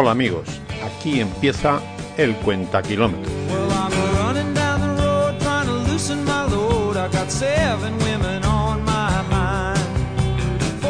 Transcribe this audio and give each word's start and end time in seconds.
Hola 0.00 0.12
amigos, 0.12 0.46
aquí 0.84 1.18
empieza 1.18 1.80
el 2.16 2.36
Cuenta 2.36 2.82
Kilómetros. 2.82 3.32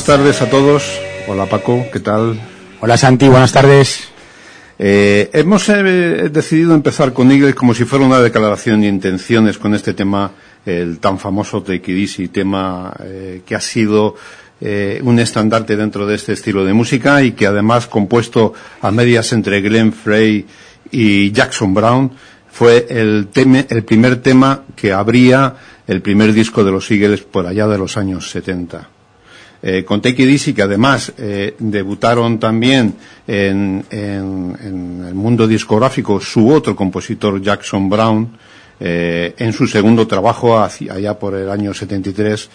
Buenas 0.01 0.19
tardes 0.19 0.41
a 0.41 0.49
todos. 0.49 0.99
Hola 1.27 1.45
Paco, 1.45 1.85
¿qué 1.93 1.99
tal? 1.99 2.35
Hola 2.79 2.97
Santi, 2.97 3.27
buenas 3.27 3.51
tardes. 3.51 4.09
Eh, 4.79 5.29
hemos 5.31 5.69
eh, 5.69 6.27
decidido 6.31 6.73
empezar 6.73 7.13
con 7.13 7.31
Eagles 7.31 7.53
como 7.53 7.75
si 7.75 7.85
fuera 7.85 8.03
una 8.03 8.19
declaración 8.19 8.81
de 8.81 8.87
intenciones 8.87 9.59
con 9.59 9.75
este 9.75 9.93
tema, 9.93 10.31
el 10.65 10.97
tan 10.97 11.19
famoso 11.19 11.61
Take 11.61 11.91
It 11.91 12.31
tema 12.31 12.91
eh, 13.03 13.43
que 13.45 13.53
ha 13.53 13.61
sido 13.61 14.15
un 15.03 15.19
estandarte 15.19 15.75
dentro 15.75 16.07
de 16.07 16.15
este 16.15 16.33
estilo 16.33 16.65
de 16.65 16.73
música 16.73 17.21
y 17.21 17.33
que 17.33 17.45
además 17.45 17.85
compuesto 17.85 18.53
a 18.81 18.89
medias 18.89 19.31
entre 19.33 19.61
Glenn 19.61 19.93
Frey 19.93 20.47
y 20.89 21.31
Jackson 21.31 21.75
Brown 21.75 22.11
fue 22.51 22.87
el, 22.89 23.27
el 23.35 23.83
primer 23.83 24.15
tema 24.23 24.63
que 24.75 24.93
abría 24.93 25.55
el 25.85 26.01
primer 26.01 26.33
disco 26.33 26.63
de 26.63 26.71
los 26.71 26.89
Eagles 26.89 27.21
por 27.21 27.45
allá 27.45 27.67
de 27.67 27.77
los 27.77 27.97
años 27.97 28.31
70 28.31 29.00
eh, 29.63 29.83
con 29.85 30.01
Take 30.01 30.53
que 30.55 30.61
además 30.61 31.13
eh, 31.17 31.55
debutaron 31.59 32.39
también 32.39 32.95
en, 33.27 33.85
el 33.91 35.13
mundo 35.13 35.47
discográfico 35.47 36.19
su 36.19 36.49
otro 36.49 36.75
compositor, 36.75 37.41
Jackson 37.41 37.89
Brown, 37.89 38.29
eh, 38.79 39.35
en 39.37 39.53
su 39.53 39.67
segundo 39.67 40.07
trabajo 40.07 40.59
allá 40.59 41.19
por 41.19 41.35
el 41.35 41.49
año 41.49 41.73
73, 41.73 42.49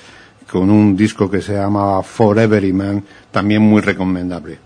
con 0.51 0.69
un 0.71 0.97
disco 0.97 1.31
que 1.31 1.41
se 1.41 1.55
llama 1.55 2.03
Forever 2.03 2.73
Man, 2.73 3.05
también 3.31 3.63
muy 3.63 3.83
recomendable. 3.83 4.59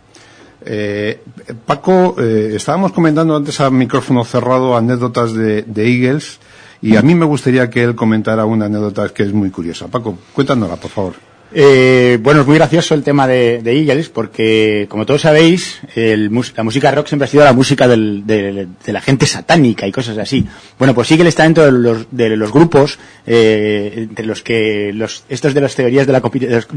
Eh, 0.62 1.22
Paco, 1.66 2.16
estábamos 2.20 2.92
comentando 2.92 3.36
antes 3.36 3.60
a 3.60 3.70
micrófono 3.70 4.24
cerrado 4.24 4.76
anécdotas 4.76 5.32
de, 5.32 5.62
de, 5.62 5.86
Eagles 5.86 6.38
y 6.82 6.96
a 6.96 7.02
mí 7.02 7.14
me 7.14 7.24
gustaría 7.24 7.70
que 7.70 7.82
él 7.82 7.94
comentara 7.94 8.44
una 8.44 8.66
anécdota 8.66 9.08
que 9.08 9.22
es 9.22 9.32
muy 9.32 9.50
curiosa. 9.50 9.88
Paco, 9.88 10.18
cuéntanosla, 10.34 10.76
por 10.76 10.90
favor. 10.90 11.29
Eh, 11.52 12.18
bueno, 12.22 12.42
es 12.42 12.46
muy 12.46 12.56
gracioso 12.56 12.94
el 12.94 13.02
tema 13.02 13.26
de, 13.26 13.60
de 13.60 13.76
Eagles 13.76 14.08
porque, 14.08 14.86
como 14.88 15.04
todos 15.04 15.22
sabéis, 15.22 15.80
el, 15.96 16.30
la 16.56 16.62
música 16.62 16.90
rock 16.92 17.08
siempre 17.08 17.24
ha 17.26 17.28
sido 17.28 17.44
la 17.44 17.52
música 17.52 17.88
del, 17.88 18.24
de, 18.24 18.68
la 18.86 19.00
gente 19.00 19.26
satánica 19.26 19.86
y 19.86 19.92
cosas 19.92 20.16
así. 20.18 20.46
Bueno, 20.78 20.94
pues 20.94 21.10
Eagles 21.10 21.28
está 21.28 21.42
dentro 21.44 21.64
de 21.64 21.72
los, 21.72 22.06
de 22.10 22.36
los 22.36 22.52
grupos 22.52 22.98
eh, 23.26 23.92
entre 23.96 24.26
los 24.26 24.42
que 24.42 24.92
los, 24.94 25.24
estos 25.28 25.52
de 25.54 25.60
las 25.60 25.74
teorías 25.74 26.06
de 26.06 26.12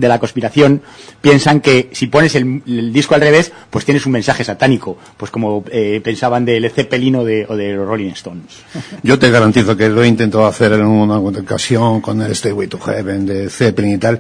la, 0.08 0.20
conspiración 0.20 0.82
piensan 1.22 1.62
que 1.62 1.90
si 1.92 2.08
pones 2.08 2.36
el, 2.36 2.92
disco 2.92 3.14
al 3.14 3.22
revés, 3.22 3.52
pues 3.70 3.86
tienes 3.86 4.06
un 4.06 4.12
mensaje 4.14 4.44
satánico, 4.44 4.98
pues 5.18 5.30
como 5.30 5.64
eh, 5.72 6.02
pensaban 6.04 6.46
de 6.46 6.70
Zeppelin 6.70 7.16
o 7.18 7.24
de, 7.24 7.46
o 7.48 7.56
de 7.56 7.76
Rolling 7.76 8.12
Stones. 8.12 8.64
Yo 9.04 9.20
te 9.20 9.30
garantizo 9.30 9.78
que 9.78 9.90
lo 9.90 10.04
he 10.04 10.08
intentado 10.08 10.48
hacer 10.48 10.74
en 10.74 10.86
una 10.86 11.20
ocasión 11.20 12.02
con 12.02 12.22
el 12.22 12.36
Stairway 12.36 12.68
to 12.68 12.80
Heaven 12.80 13.26
de 13.26 13.50
Zeppelin 13.50 13.94
y 13.94 13.98
tal 13.98 14.20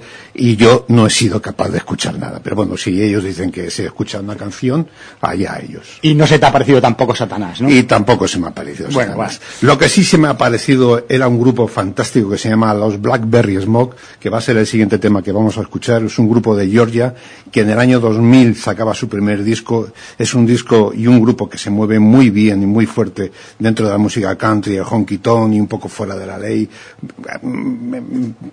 yo 0.58 0.86
no 0.90 1.08
he 1.08 1.10
sido 1.10 1.42
capaz 1.42 1.70
de 1.70 1.78
escuchar 1.78 2.18
nada. 2.20 2.42
Pero 2.44 2.56
bueno, 2.56 2.76
si 2.76 3.02
ellos 3.02 3.24
dicen 3.24 3.52
que 3.52 3.72
se 3.72 3.86
escucha 3.86 4.20
una 4.20 4.36
canción, 4.36 4.88
allá 5.22 5.60
ellos. 5.64 6.00
Y 6.02 6.16
no 6.16 6.28
se 6.28 6.38
te 6.38 6.46
ha 6.46 6.52
parecido 6.52 6.82
tampoco 6.82 7.16
Satanás, 7.16 7.62
¿no? 7.62 7.70
Y 7.70 7.84
tampoco 7.84 8.28
se 8.28 8.40
me 8.40 8.48
ha 8.48 8.52
parecido 8.52 8.90
bueno, 8.92 9.12
Satanás. 9.12 9.42
Lo 9.62 9.78
que 9.78 9.88
sí 9.88 10.04
se 10.04 10.18
me 10.18 10.28
ha 10.28 10.38
parecido 10.38 11.06
era 11.08 11.28
un 11.28 11.40
grupo 11.40 11.68
fantástico 11.68 12.30
que 12.30 12.38
se 12.38 12.50
llama 12.50 12.74
los 12.74 13.00
Blackberry 13.02 13.62
Smoke, 13.62 13.96
que 14.20 14.30
va 14.30 14.40
a 14.40 14.42
ser 14.42 14.58
el 14.58 14.68
siguiente 14.68 15.00
tema 15.00 15.22
que 15.22 15.32
vamos 15.32 15.58
a 15.58 15.62
escuchar. 15.62 16.04
Es 16.04 16.20
un 16.20 16.30
grupo 16.30 16.56
de 16.56 16.68
Georgia 16.68 17.16
que 17.52 17.62
en 17.62 17.70
el 17.70 17.80
año 17.80 18.00
2000 18.00 18.56
sacaba 18.56 18.94
su 18.94 19.08
primer 19.08 19.44
disco. 19.44 19.94
Es 20.18 20.34
un 20.34 20.46
disco 20.46 20.92
y 20.94 21.08
un 21.08 21.22
grupo 21.22 21.48
que 21.48 21.58
se 21.58 21.70
mueve 21.70 22.00
muy 22.00 22.30
bien 22.30 22.62
y 22.64 22.66
muy 22.66 22.86
fuerte 22.86 23.32
dentro 23.60 23.86
de 23.86 23.92
la 23.94 23.98
música 23.98 24.36
country, 24.36 24.76
el 24.76 24.84
honky 24.84 25.20
tonk 25.20 25.54
y 25.54 25.60
un 25.60 25.68
poco 25.68 25.88
fuera 25.88 26.16
de 26.16 26.26
la 26.26 26.38
ley. 26.38 26.70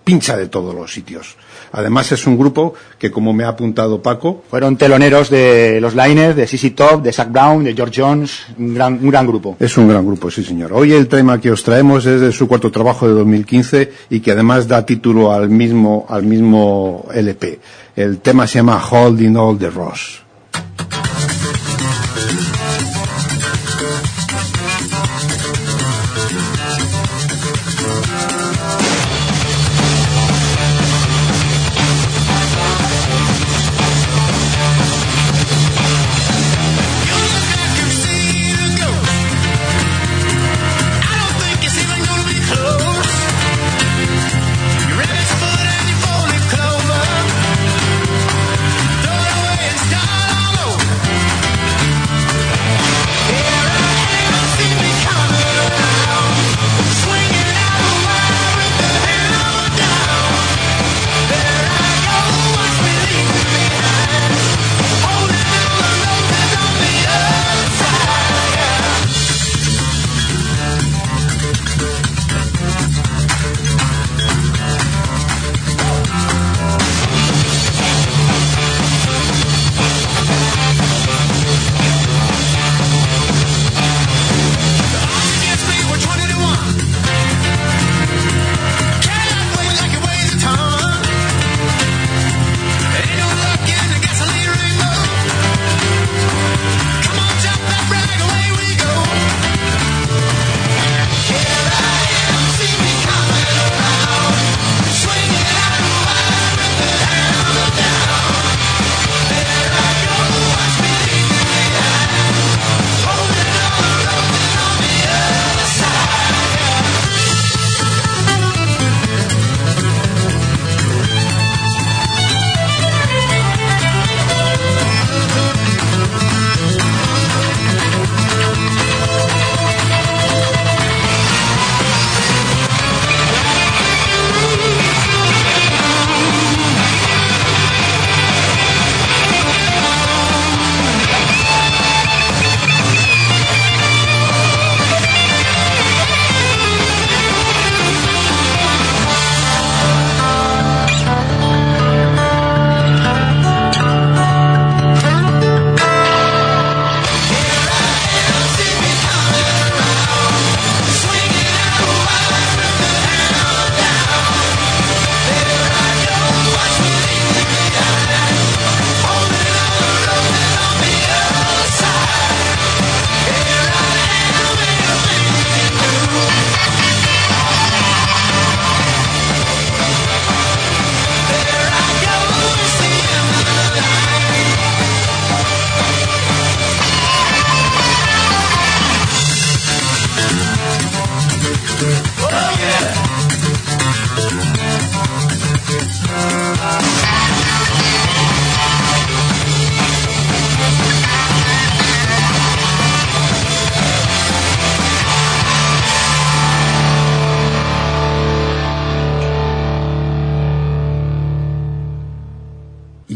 Pincha 0.04 0.36
de 0.36 0.48
todos 0.48 0.74
los 0.74 0.92
sitios. 0.92 1.36
Además 1.72 2.10
es 2.12 2.26
un 2.26 2.38
grupo 2.38 2.74
que, 2.98 3.10
como 3.10 3.32
me 3.32 3.44
ha 3.44 3.48
apuntado 3.48 4.02
Paco... 4.02 4.42
Fueron 4.50 4.76
teloneros 4.76 5.30
de 5.30 5.80
los 5.80 5.94
Liners, 5.94 6.36
de 6.36 6.46
CC 6.46 6.70
Top, 6.70 7.02
de 7.02 7.12
Zach 7.12 7.30
Brown, 7.30 7.64
de 7.64 7.74
George 7.74 8.02
Jones, 8.02 8.46
un 8.58 8.74
gran, 8.74 8.94
un 8.94 9.10
gran 9.10 9.26
grupo. 9.26 9.56
Es 9.58 9.76
un 9.76 9.88
gran 9.88 10.04
grupo, 10.04 10.30
sí 10.30 10.42
señor. 10.42 10.72
Hoy 10.72 10.92
el 10.92 11.08
tema 11.08 11.40
que 11.40 11.50
os 11.50 11.62
traemos 11.62 12.06
es 12.06 12.20
de 12.20 12.32
su 12.32 12.48
cuarto 12.48 12.70
trabajo 12.70 13.06
de 13.06 13.14
2015 13.14 13.92
y 14.10 14.20
que 14.20 14.32
además 14.32 14.66
da 14.66 14.84
título 14.84 15.32
al 15.32 15.48
mismo, 15.48 16.06
al 16.08 16.24
mismo 16.24 17.06
LP. 17.14 17.60
El 17.96 18.18
tema 18.18 18.46
se 18.46 18.58
llama 18.58 18.80
Holding 18.82 19.36
All 19.36 19.58
the 19.58 19.70
Ross. 19.70 20.22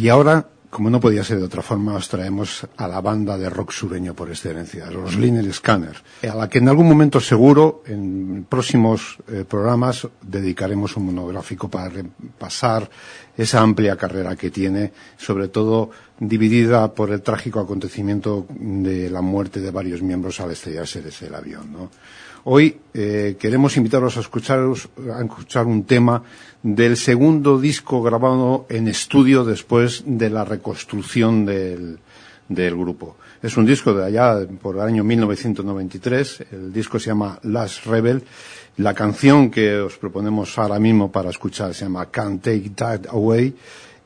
Y 0.05 0.11
ahora, 0.11 0.47
como 0.69 0.91
no 0.91 1.01
podía 1.01 1.25
ser 1.25 1.39
de 1.39 1.45
otra 1.45 1.63
forma, 1.63 1.95
os 1.95 2.11
traemos 2.11 2.69
a 2.77 2.87
la 2.87 3.01
banda 3.01 3.39
de 3.39 3.49
rock 3.49 3.73
sureño 3.73 4.13
por 4.13 4.29
excelencia, 4.29 4.91
los 4.91 5.17
Liner 5.17 5.51
Scanner, 5.51 5.97
a 6.31 6.35
la 6.35 6.47
que 6.47 6.59
en 6.59 6.69
algún 6.69 6.87
momento 6.87 7.21
seguro, 7.21 7.83
en 7.87 8.45
próximos 8.47 9.17
eh, 9.29 9.47
programas, 9.49 10.07
dedicaremos 10.21 10.99
un 10.99 11.07
monográfico 11.07 11.71
para 11.71 11.89
repasar 11.89 12.91
esa 13.35 13.63
amplia 13.63 13.97
carrera 13.97 14.37
que 14.37 14.51
tiene, 14.51 14.93
sobre 15.17 15.49
todo 15.49 15.89
dividida 16.21 16.93
por 16.93 17.11
el 17.11 17.23
trágico 17.23 17.61
acontecimiento 17.61 18.47
de 18.51 19.09
la 19.09 19.23
muerte 19.23 19.63
de 19.63 19.71
varios 19.71 20.03
miembros 20.03 20.39
al 20.39 20.51
estrellarse 20.51 21.01
desde 21.01 21.29
el 21.29 21.35
avión. 21.35 21.73
¿no? 21.73 21.91
Hoy 22.45 22.79
eh, 22.93 23.37
queremos 23.39 23.75
invitaros 23.79 24.19
a 24.19 24.21
escuchar, 24.21 24.61
a 24.61 25.23
escuchar 25.23 25.65
un 25.65 25.85
tema 25.85 26.23
del 26.65 26.97
segundo 26.97 27.61
disco 27.61 28.03
grabado 28.03 28.65
en 28.71 28.89
estudio 28.89 29.45
después 29.45 30.03
de 30.07 30.31
la 30.31 30.47
reconstrucción 30.47 31.45
del, 31.45 31.99
del 32.49 32.75
grupo. 32.75 33.17
Es 33.43 33.59
un 33.59 33.67
disco 33.67 33.93
de 33.93 34.07
allá 34.07 34.47
por 34.63 34.77
el 34.77 34.81
año 34.81 35.05
1993. 35.05 36.47
El 36.53 36.73
disco 36.73 36.99
se 36.99 37.09
llama 37.09 37.39
Last 37.43 37.85
Rebel. 37.85 38.23
La 38.79 38.95
canción 38.95 39.51
que 39.51 39.77
os 39.77 39.99
proponemos 39.99 40.59
ahora 40.59 40.79
mismo 40.79 41.13
para 41.13 41.29
escuchar 41.29 41.75
se 41.75 41.85
llama 41.85 42.11
Can't 42.11 42.43
Take 42.43 42.71
That 42.75 43.01
Away 43.11 43.55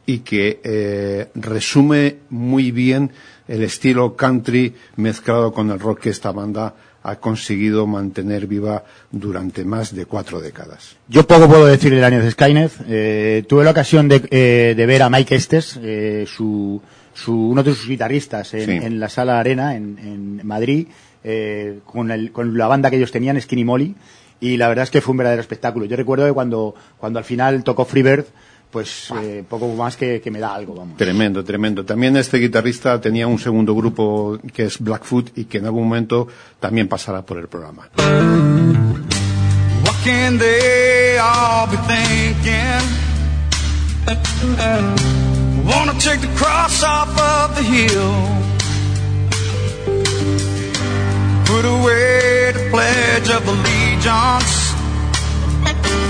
y 0.07 0.19
que 0.19 0.61
eh, 0.65 1.29
resume 1.37 2.17
muy 2.31 2.73
bien 2.73 3.13
el 3.47 3.63
estilo 3.63 4.17
country 4.17 4.75
mezclado 4.97 5.53
con 5.53 5.71
el 5.71 5.79
rock 5.79 6.01
que 6.01 6.11
esta 6.11 6.33
banda 6.33 6.75
ha 7.11 7.17
conseguido 7.17 7.87
mantener 7.87 8.47
viva 8.47 8.85
durante 9.11 9.65
más 9.65 9.95
de 9.95 10.07
cuatro 10.07 10.41
décadas. 10.41 10.97
Yo 11.09 11.27
poco 11.27 11.49
puedo 11.49 11.67
decir 11.67 11.95
de 11.95 12.31
Skynet. 12.31 12.73
Eh, 12.89 13.45
tuve 13.49 13.65
la 13.65 13.71
ocasión 13.71 14.09
de, 14.09 14.23
eh, 14.31 14.75
de, 14.77 14.87
ver 14.87 15.03
a 15.03 15.11
Mike 15.11 15.35
Estes, 15.35 15.79
eh, 15.83 16.27
su, 16.27 16.81
su, 17.15 17.51
uno 17.51 17.63
de 17.63 17.75
sus 17.75 17.89
guitarristas, 17.89 18.53
en, 18.55 18.67
sí. 18.67 18.73
en 18.73 19.01
la 19.01 19.09
sala 19.09 19.41
Arena 19.41 19.75
en, 19.75 19.99
en 19.99 20.47
Madrid, 20.47 20.89
eh, 21.25 21.81
con, 21.85 22.11
el, 22.11 22.31
con, 22.33 22.57
la 22.57 22.67
banda 22.67 22.91
que 22.91 22.97
ellos 22.97 23.13
tenían, 23.13 23.41
Skinny 23.41 23.65
Molly, 23.65 23.95
y 24.41 24.57
la 24.57 24.69
verdad 24.69 24.85
es 24.85 24.91
que 24.91 25.01
fue 25.01 25.13
un 25.13 25.19
verdadero 25.19 25.41
espectáculo. 25.41 25.87
Yo 25.87 25.97
recuerdo 25.97 26.27
que 26.27 26.33
cuando, 26.33 26.75
cuando 26.99 27.19
al 27.19 27.25
final 27.25 27.65
tocó 27.65 27.85
Freebird, 27.85 28.27
pues 28.71 29.11
eh, 29.23 29.45
poco 29.49 29.69
más 29.75 29.97
que, 29.97 30.21
que, 30.21 30.31
me 30.31 30.39
da 30.39 30.55
algo, 30.55 30.75
vamos. 30.75 30.97
Tremendo, 30.97 31.45
tremendo. 31.45 31.85
También 31.85 32.17
este 32.17 32.39
guitarrista 32.39 33.01
tenía 33.01 33.27
un 33.27 33.39
segundo 33.39 33.75
grupo 33.75 34.39
que 34.53 34.65
es 34.65 34.79
Blackfoot 34.79 35.37
y 35.37 35.45
que 35.45 35.59
en 35.59 35.67
algún 35.67 35.85
momento 35.85 36.29
también 36.61 36.89
pasará 36.89 37.23
por 37.23 37.39
el 37.39 37.49
programa. 37.49 37.89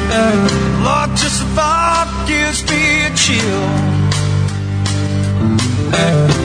Lord, 0.09 1.11
just 1.17 1.41
the 1.41 1.49
thought 1.55 2.09
gives 2.27 2.65
me 2.65 3.05
a 3.05 3.11
chill. 3.13 3.65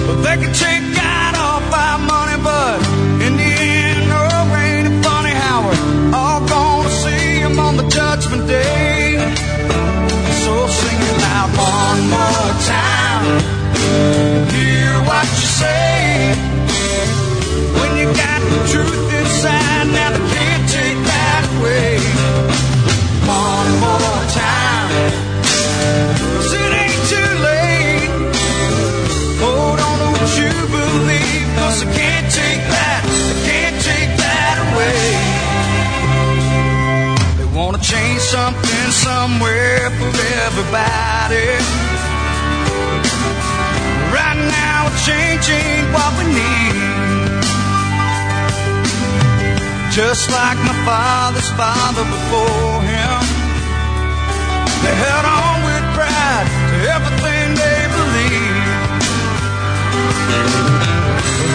But 0.06 0.18
they 0.22 0.36
can 0.36 0.54
take 0.54 0.84
God 0.94 1.36
off 1.40 1.64
our 1.72 2.00
money, 2.00 2.38
but 2.44 2.76
in 3.24 3.38
the 3.38 3.44
end, 3.44 4.12
oh, 4.12 4.56
ain't 4.60 4.88
it 4.92 4.98
funny 5.04 5.32
how 5.32 5.64
we're 5.64 6.12
all 6.14 6.42
gonna 6.46 6.90
see 6.90 7.40
Him 7.40 7.58
on 7.58 7.78
the 7.78 7.88
judgment 7.88 8.48
day? 8.48 9.16
So 10.44 10.68
sing 10.68 11.00
it 11.00 11.18
loud 11.24 11.50
one 11.56 12.02
more 12.12 12.52
time. 12.68 13.26
Hear 14.52 14.92
what 15.08 15.28
you 15.40 15.48
say. 15.64 16.36
When 17.80 17.92
you 17.96 18.08
got 18.12 18.42
the 18.44 18.60
truth 18.72 19.14
inside, 19.20 19.73
something 38.34 38.90
somewhere 38.90 39.92
for 40.00 40.12
everybody. 40.48 41.50
Right 44.18 44.40
now, 44.60 44.90
change 45.06 45.46
ain't 45.60 45.88
what 45.94 46.12
we 46.18 46.26
need. 46.40 46.74
Just 49.92 50.32
like 50.32 50.58
my 50.70 50.78
father's 50.84 51.52
father 51.52 52.04
before 52.16 52.82
him. 52.82 52.93
They 54.84 54.96
held 54.96 55.26
on 55.26 55.56
with 55.68 55.86
pride 55.96 56.48
to 56.70 56.76
everything 56.96 57.46
they 57.56 57.80
believed. 57.98 58.72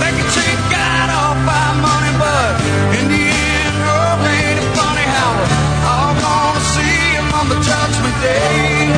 They 0.01 0.13
could 0.17 0.31
take 0.33 0.61
God 0.73 1.09
off 1.23 1.37
our 1.61 1.75
money, 1.89 2.13
but 2.17 2.53
in 2.99 3.05
the 3.13 3.25
end, 3.29 3.77
oh, 3.85 4.33
ain't 4.33 4.59
it 4.65 4.71
funny 4.79 5.07
how 5.17 5.29
we're 5.39 5.53
all 5.93 6.15
gonna 6.25 6.65
see 6.73 6.99
Him 7.17 7.29
on 7.39 7.47
the 7.53 7.59
judgment 7.69 8.17
day? 8.25 8.97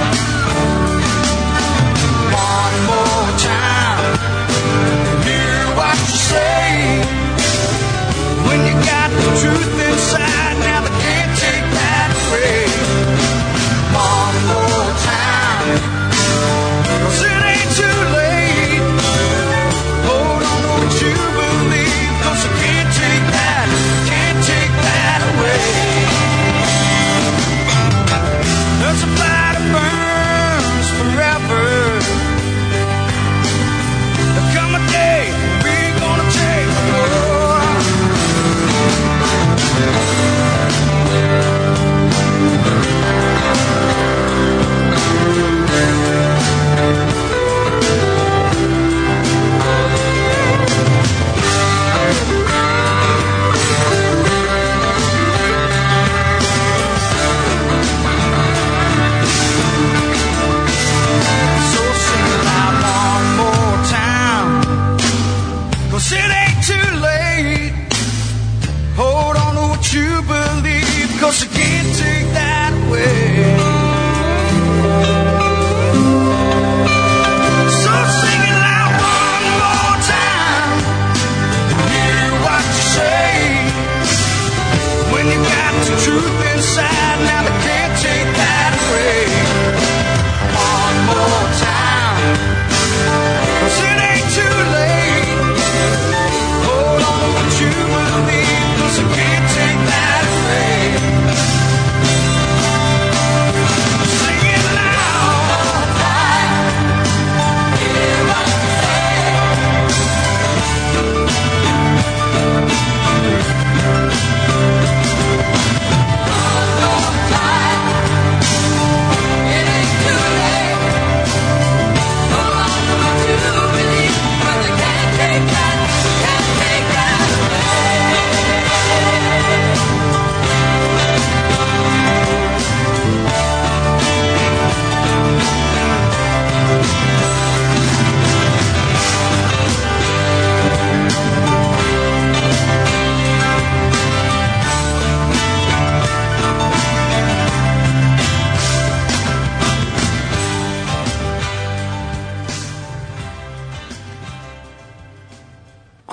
One 2.30 2.76
more 2.90 3.28
time, 3.42 4.14
hear 5.26 5.58
what 5.78 5.98
you 6.06 6.18
say. 6.30 7.02
When 8.46 8.60
you 8.68 8.74
got 8.86 9.10
the 9.10 9.26
truth 9.42 9.69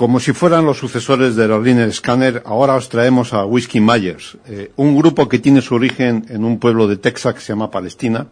Como 0.08 0.20
si 0.20 0.32
fueran 0.32 0.64
los 0.64 0.78
sucesores 0.78 1.36
de 1.36 1.46
los 1.46 1.62
Liner 1.62 1.92
Scanner, 1.92 2.42
ahora 2.46 2.76
os 2.76 2.88
traemos 2.88 3.34
a 3.34 3.44
Whiskey 3.44 3.82
Myers, 3.82 4.38
eh, 4.46 4.72
un 4.76 4.96
grupo 4.96 5.28
que 5.28 5.38
tiene 5.38 5.60
su 5.60 5.74
origen 5.74 6.24
en 6.30 6.46
un 6.46 6.58
pueblo 6.58 6.88
de 6.88 6.96
Texas 6.96 7.34
que 7.34 7.40
se 7.42 7.52
llama 7.52 7.70
Palestina, 7.70 8.26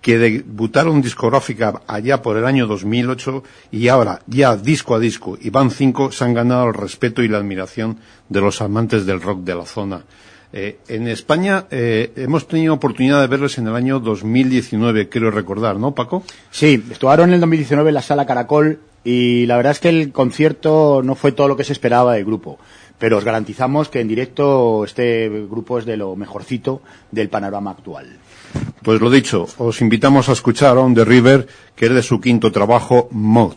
que 0.00 0.16
debutaron 0.16 1.02
discográfica 1.02 1.82
allá 1.86 2.22
por 2.22 2.38
el 2.38 2.46
año 2.46 2.66
2008 2.66 3.42
y 3.72 3.88
ahora, 3.88 4.22
ya 4.26 4.56
disco 4.56 4.94
a 4.94 4.98
disco 4.98 5.36
y 5.38 5.50
van 5.50 5.70
cinco, 5.70 6.10
se 6.12 6.24
han 6.24 6.32
ganado 6.32 6.68
el 6.68 6.72
respeto 6.72 7.22
y 7.22 7.28
la 7.28 7.36
admiración 7.36 7.98
de 8.30 8.40
los 8.40 8.62
amantes 8.62 9.04
del 9.04 9.20
rock 9.20 9.40
de 9.40 9.54
la 9.54 9.66
zona. 9.66 10.04
Eh, 10.54 10.78
en 10.88 11.08
España 11.08 11.66
eh, 11.70 12.10
hemos 12.16 12.48
tenido 12.48 12.72
oportunidad 12.72 13.20
de 13.20 13.26
verles 13.26 13.58
en 13.58 13.66
el 13.66 13.76
año 13.76 14.00
2019, 14.00 15.10
quiero 15.10 15.30
recordar, 15.30 15.76
¿no, 15.76 15.94
Paco? 15.94 16.22
Sí, 16.50 16.82
estuvieron 16.90 17.28
en 17.28 17.34
el 17.34 17.40
2019 17.40 17.90
en 17.90 17.94
la 17.94 18.00
Sala 18.00 18.24
Caracol 18.24 18.80
y 19.04 19.46
la 19.46 19.56
verdad 19.56 19.72
es 19.72 19.80
que 19.80 19.88
el 19.88 20.12
concierto 20.12 21.02
no 21.02 21.14
fue 21.14 21.32
todo 21.32 21.48
lo 21.48 21.56
que 21.56 21.64
se 21.64 21.72
esperaba 21.72 22.14
del 22.14 22.24
grupo. 22.24 22.58
Pero 22.98 23.18
os 23.18 23.24
garantizamos 23.24 23.88
que 23.88 24.00
en 24.00 24.08
directo 24.08 24.84
este 24.84 25.28
grupo 25.28 25.78
es 25.78 25.84
de 25.84 25.96
lo 25.96 26.14
mejorcito 26.14 26.82
del 27.10 27.28
panorama 27.28 27.72
actual. 27.72 28.06
Pues 28.82 29.00
lo 29.00 29.10
dicho, 29.10 29.46
os 29.58 29.80
invitamos 29.80 30.28
a 30.28 30.32
escuchar 30.32 30.76
On 30.76 30.94
the 30.94 31.04
River, 31.04 31.46
que 31.74 31.86
es 31.86 31.94
de 31.94 32.02
su 32.02 32.20
quinto 32.20 32.52
trabajo, 32.52 33.08
Mod. 33.10 33.54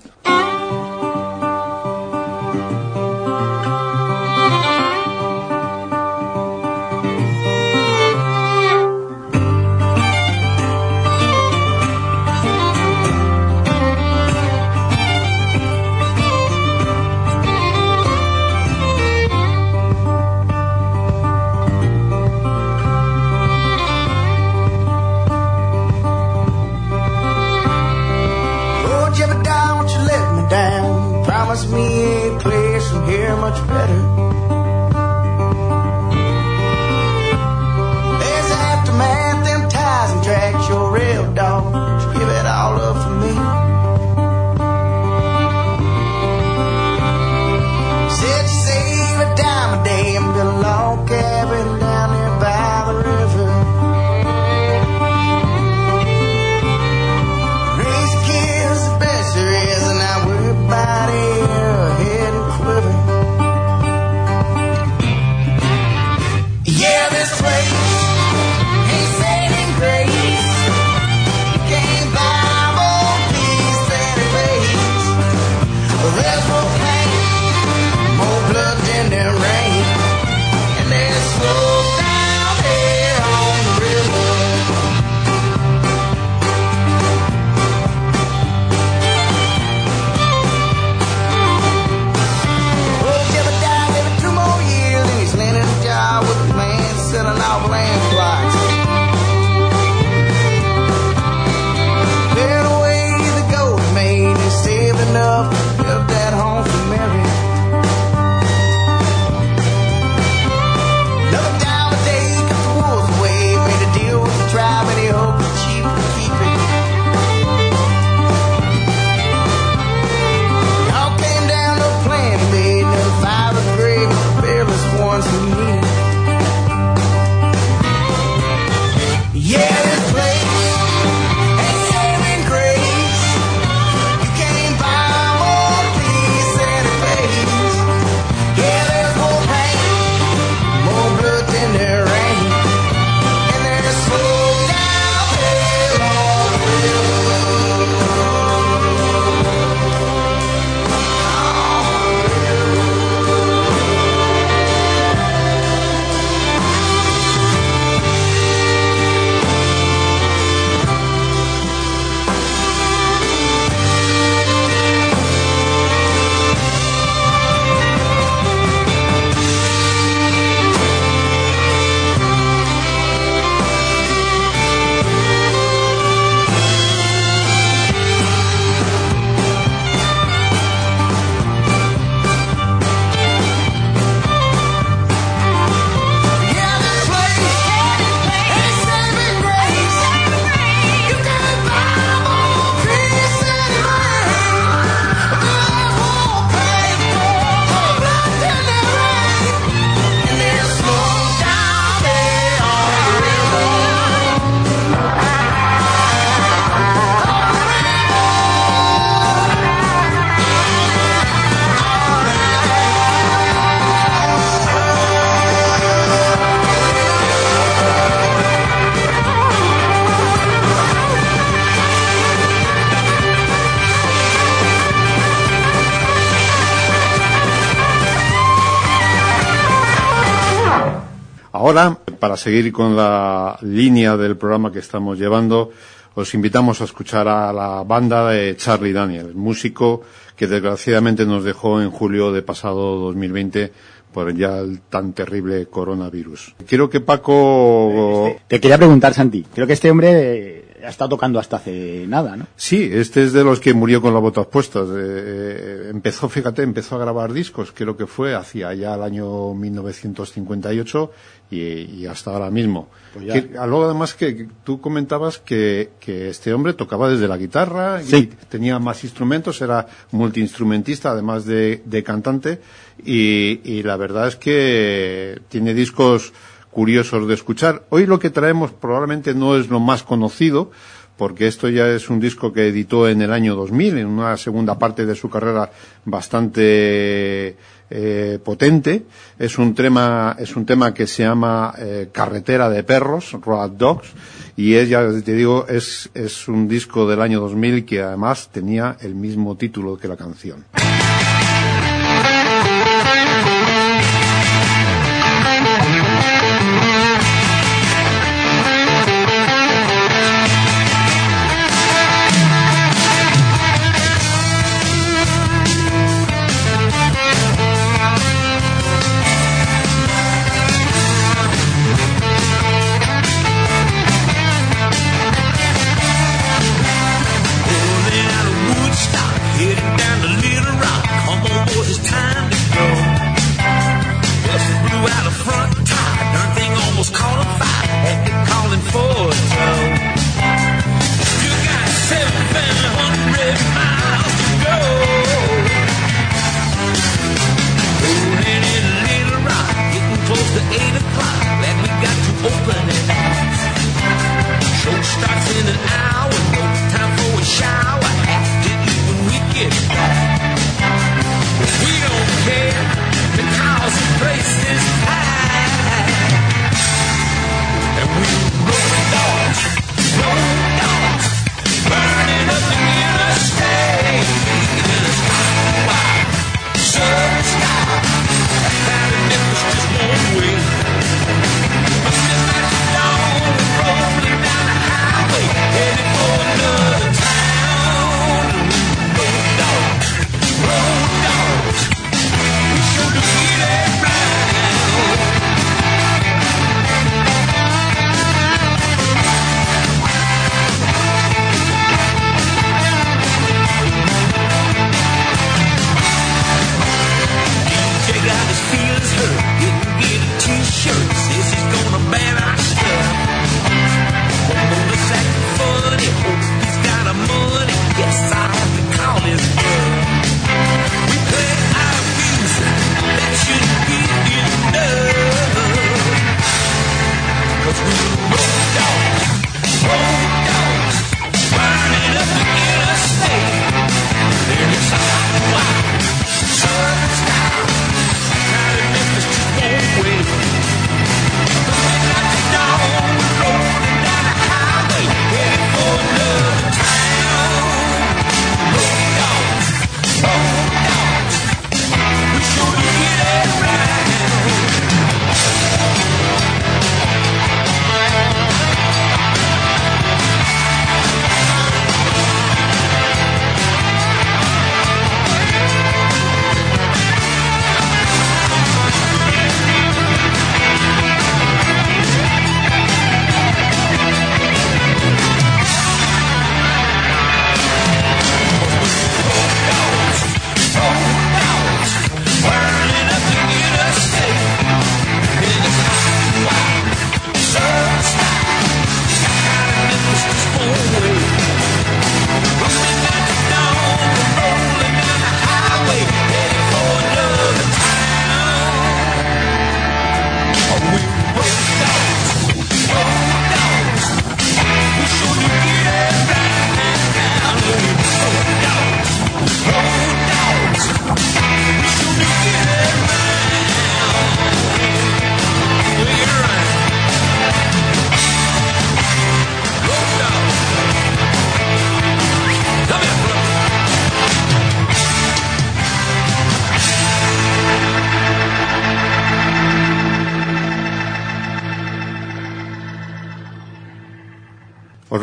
Para 232.26 232.38
seguir 232.38 232.74
con 232.74 232.96
la 232.96 233.56
línea 233.62 234.18
del 234.18 234.36
programa 234.36 234.72
que 234.72 234.80
estamos 234.80 235.20
llevando, 235.20 235.70
os 236.16 236.34
invitamos 236.34 236.82
a 236.82 236.86
escuchar 236.86 237.28
a 237.28 237.54
la 237.54 237.84
banda 237.84 238.32
de 238.32 238.58
Charlie 238.58 238.94
Daniel, 238.94 239.36
músico 239.36 240.02
que 240.36 240.48
desgraciadamente 240.48 241.24
nos 241.28 241.44
dejó 241.44 241.84
en 241.84 241.92
julio 241.92 242.32
de 242.32 242.42
pasado 242.42 242.98
2020 242.98 243.72
por 244.12 244.36
ya 244.36 244.58
el 244.58 244.80
tan 244.90 245.14
terrible 245.14 245.68
coronavirus. 245.68 246.56
Quiero 246.68 246.90
que 246.90 247.00
Paco... 247.00 248.36
Te 248.48 248.60
quería 248.60 248.80
preguntar, 248.80 249.14
Santi. 249.14 249.46
Creo 249.54 249.68
que 249.68 249.74
este 249.74 249.92
hombre, 249.92 250.65
ha 250.84 250.90
estado 250.90 251.10
tocando 251.10 251.40
hasta 251.40 251.58
hace 251.58 252.06
nada, 252.08 252.36
¿no? 252.36 252.48
Sí, 252.56 252.90
este 252.92 253.24
es 253.24 253.34
de 253.34 253.44
los 253.44 253.60
que 253.60 253.74
murió 253.74 254.02
con 254.02 254.14
las 254.14 254.22
botas 254.22 254.46
puestas. 254.48 254.88
Eh, 254.90 254.92
eh, 254.98 255.88
empezó, 255.92 256.28
fíjate, 256.30 256.64
empezó 256.64 256.96
a 256.96 257.00
grabar 257.00 257.32
discos, 257.34 257.72
creo 257.74 257.96
que 257.98 258.08
fue 258.08 258.36
hacia 258.36 258.74
ya 258.74 258.96
el 258.96 259.02
año 259.04 259.54
1958 259.54 261.12
y, 261.52 261.58
y 261.62 262.06
hasta 262.08 262.32
ahora 262.32 262.50
mismo. 262.50 262.90
Pues. 263.14 263.26
Que- 263.32 263.58
a 263.58 263.66
luego 263.68 263.86
además 263.86 264.14
que 264.14 264.48
tú 264.64 264.82
comentabas 264.82 265.38
que, 265.40 265.92
que 266.00 266.30
este 266.30 266.54
hombre 266.54 266.74
tocaba 266.74 267.10
desde 267.10 267.28
la 267.28 267.38
guitarra 267.38 268.02
y 268.02 268.06
Sí. 268.06 268.30
tenía 268.50 268.80
más 268.80 269.04
instrumentos, 269.04 269.62
era 269.62 269.88
multiinstrumentista 270.12 271.12
además 271.12 271.46
de, 271.46 271.82
de 271.86 272.04
cantante 272.04 272.60
y, 273.04 273.62
y 273.64 273.84
la 273.84 273.96
verdad 273.98 274.28
es 274.28 274.36
que 274.36 275.40
tiene 275.50 275.74
discos 275.74 276.34
curiosos 276.76 277.26
de 277.26 277.34
escuchar. 277.34 277.86
Hoy 277.90 278.06
lo 278.06 278.20
que 278.20 278.30
traemos 278.30 278.74
probablemente 278.74 279.34
no 279.34 279.56
es 279.56 279.70
lo 279.70 279.80
más 279.80 280.04
conocido, 280.04 280.72
porque 281.16 281.48
esto 281.48 281.70
ya 281.70 281.88
es 281.88 282.10
un 282.10 282.20
disco 282.20 282.52
que 282.52 282.68
editó 282.68 283.08
en 283.08 283.22
el 283.22 283.32
año 283.32 283.56
2000, 283.56 284.00
en 284.00 284.08
una 284.08 284.36
segunda 284.36 284.78
parte 284.78 285.06
de 285.06 285.16
su 285.16 285.30
carrera 285.30 285.72
bastante 286.04 287.56
eh, 287.90 288.40
potente. 288.44 289.06
Es 289.40 289.58
un 289.58 289.74
tema, 289.74 290.36
es 290.38 290.58
un 290.58 290.66
tema 290.66 290.94
que 290.94 291.08
se 291.08 291.24
llama 291.24 291.74
eh, 291.78 292.10
Carretera 292.12 292.70
de 292.70 292.84
Perros, 292.84 293.32
Road 293.42 293.72
Dogs, 293.72 294.10
y 294.58 294.74
es, 294.74 294.90
ya 294.90 295.10
te 295.24 295.34
digo, 295.34 295.68
es, 295.70 296.10
es 296.14 296.50
un 296.50 296.68
disco 296.68 297.08
del 297.08 297.22
año 297.22 297.40
2000 297.40 297.86
que 297.86 298.02
además 298.02 298.50
tenía 298.52 298.98
el 299.00 299.16
mismo 299.16 299.56
título 299.56 299.98
que 299.98 300.10
la 300.10 300.18
canción. 300.18 300.66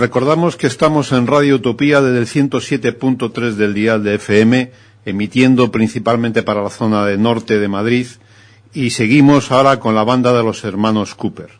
Recordamos 0.03 0.57
que 0.57 0.67
estamos 0.67 1.12
en 1.12 1.29
Radio 1.29 1.55
Utopía 1.55 2.01
desde 2.01 2.19
el 2.19 2.51
107.3 2.51 3.53
del 3.53 3.73
dial 3.73 4.03
de 4.03 4.17
FM, 4.17 4.73
emitiendo 5.05 5.71
principalmente 5.71 6.43
para 6.43 6.61
la 6.61 6.71
zona 6.71 7.07
de 7.07 7.17
norte 7.17 7.61
de 7.61 7.69
Madrid, 7.69 8.09
y 8.75 8.91
seguimos 8.91 9.53
ahora 9.53 9.79
con 9.79 9.95
la 9.95 10.03
banda 10.03 10.33
de 10.33 10.43
los 10.43 10.65
hermanos 10.65 11.15
Cooper, 11.15 11.51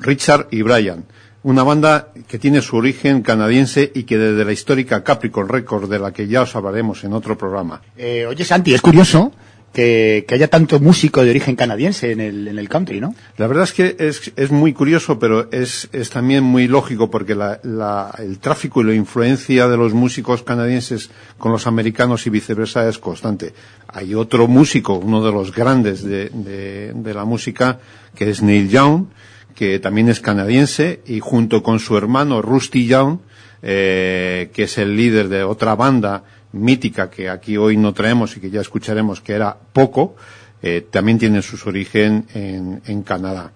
Richard 0.00 0.48
y 0.50 0.60
Brian. 0.60 1.06
Una 1.44 1.62
banda 1.62 2.12
que 2.28 2.38
tiene 2.38 2.60
su 2.60 2.76
origen 2.76 3.22
canadiense 3.22 3.90
y 3.94 4.02
que 4.02 4.18
desde 4.18 4.44
la 4.44 4.52
histórica 4.52 5.02
Capricorn 5.02 5.48
Records, 5.48 5.88
de 5.88 5.98
la 5.98 6.12
que 6.12 6.28
ya 6.28 6.42
os 6.42 6.54
hablaremos 6.54 7.02
en 7.04 7.14
otro 7.14 7.38
programa. 7.38 7.80
Eh, 7.96 8.26
oye, 8.26 8.44
Santi, 8.44 8.74
es 8.74 8.82
curioso 8.82 9.32
que, 9.72 10.24
que 10.28 10.34
haya 10.34 10.48
tanto 10.48 10.80
músico 10.80 11.24
de 11.24 11.30
origen 11.30 11.56
canadiense 11.56 12.12
en 12.12 12.20
el, 12.20 12.48
en 12.48 12.58
el 12.58 12.68
country, 12.68 13.00
¿no? 13.00 13.14
La 13.38 13.46
verdad 13.46 13.64
es 13.64 13.72
que 13.72 13.96
es, 13.98 14.32
es 14.36 14.50
muy 14.50 14.72
curioso, 14.72 15.18
pero 15.18 15.50
es, 15.50 15.88
es 15.92 16.10
también 16.10 16.44
muy 16.44 16.68
lógico 16.68 17.10
porque 17.10 17.34
la, 17.34 17.58
la, 17.62 18.14
el 18.18 18.38
tráfico 18.38 18.82
y 18.82 18.84
la 18.84 18.94
influencia 18.94 19.68
de 19.68 19.76
los 19.76 19.94
músicos 19.94 20.42
canadienses 20.42 21.10
con 21.38 21.52
los 21.52 21.66
americanos 21.66 22.26
y 22.26 22.30
viceversa 22.30 22.88
es 22.88 22.98
constante. 22.98 23.54
Hay 23.88 24.14
otro 24.14 24.46
músico, 24.46 24.94
uno 24.94 25.24
de 25.24 25.32
los 25.32 25.52
grandes 25.54 26.02
de, 26.02 26.28
de, 26.28 26.92
de 26.94 27.14
la 27.14 27.24
música, 27.24 27.80
que 28.14 28.30
es 28.30 28.42
Neil 28.42 28.68
Young, 28.68 29.06
que 29.54 29.78
también 29.78 30.08
es 30.08 30.20
canadiense 30.20 31.00
y 31.06 31.20
junto 31.20 31.62
con 31.62 31.78
su 31.78 31.96
hermano 31.96 32.42
Rusty 32.42 32.86
Young, 32.86 33.18
eh, 33.62 34.50
que 34.52 34.64
es 34.64 34.76
el 34.78 34.96
líder 34.96 35.28
de 35.28 35.44
otra 35.44 35.76
banda 35.76 36.24
mítica 36.52 37.10
que 37.10 37.28
aquí 37.28 37.56
hoy 37.56 37.76
no 37.76 37.92
traemos 37.92 38.36
y 38.36 38.40
que 38.40 38.50
ya 38.50 38.60
escucharemos 38.60 39.20
que 39.20 39.32
era 39.32 39.56
poco, 39.72 40.16
eh, 40.62 40.86
también 40.90 41.18
tiene 41.18 41.42
su 41.42 41.56
origen 41.68 42.26
en, 42.34 42.82
en 42.86 43.02
Canadá. 43.02 43.52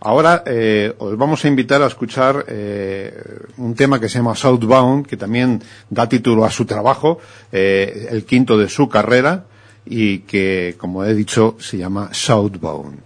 Ahora 0.00 0.44
eh, 0.46 0.94
os 0.98 1.16
vamos 1.16 1.44
a 1.44 1.48
invitar 1.48 1.82
a 1.82 1.86
escuchar 1.86 2.44
eh, 2.48 3.12
un 3.56 3.74
tema 3.74 3.98
que 3.98 4.08
se 4.08 4.18
llama 4.18 4.36
Southbound, 4.36 5.06
que 5.06 5.16
también 5.16 5.62
da 5.88 6.08
título 6.08 6.44
a 6.44 6.50
su 6.50 6.66
trabajo, 6.66 7.18
eh, 7.50 8.08
el 8.10 8.24
quinto 8.24 8.58
de 8.58 8.68
su 8.68 8.88
carrera, 8.88 9.46
y 9.86 10.20
que, 10.20 10.74
como 10.76 11.04
he 11.04 11.14
dicho, 11.14 11.56
se 11.58 11.78
llama 11.78 12.10
Southbound. 12.12 13.05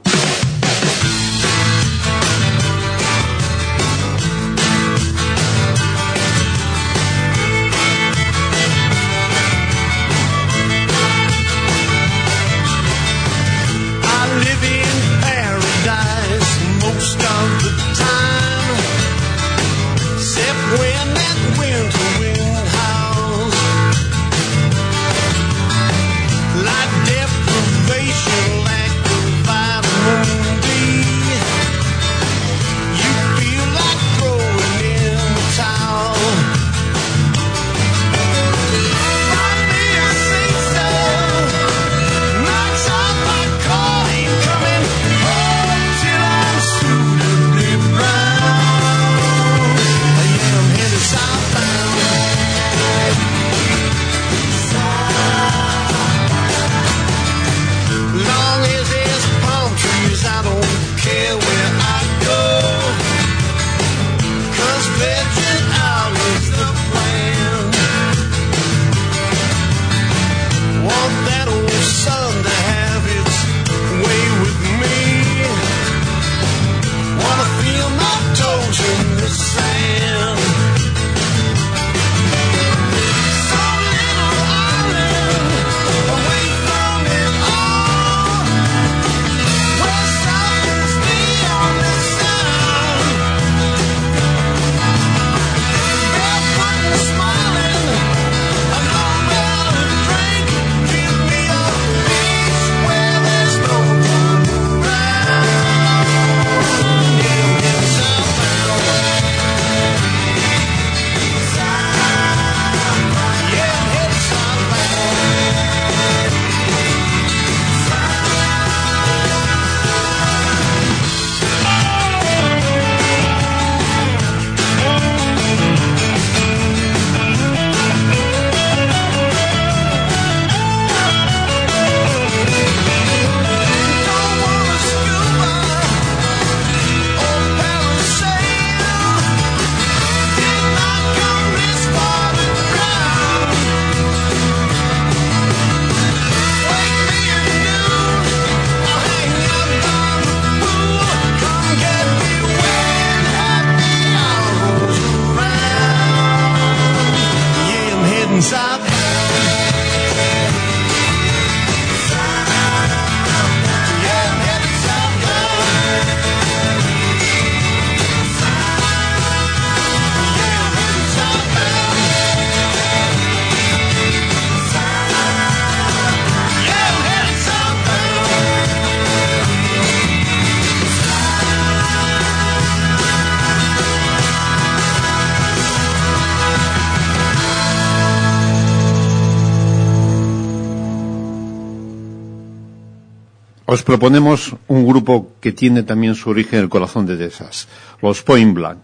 Os 193.71 193.87
proponemos 193.87 194.59
un 194.67 194.83
grupo 194.83 195.39
que 195.39 195.53
tiene 195.55 195.85
también 195.85 196.17
su 196.17 196.29
origen 196.29 196.59
en 196.59 196.65
el 196.65 196.69
corazón 196.69 197.07
de 197.07 197.17
Texas, 197.17 197.69
los 198.03 198.21
Point 198.27 198.53
Blank, 198.53 198.83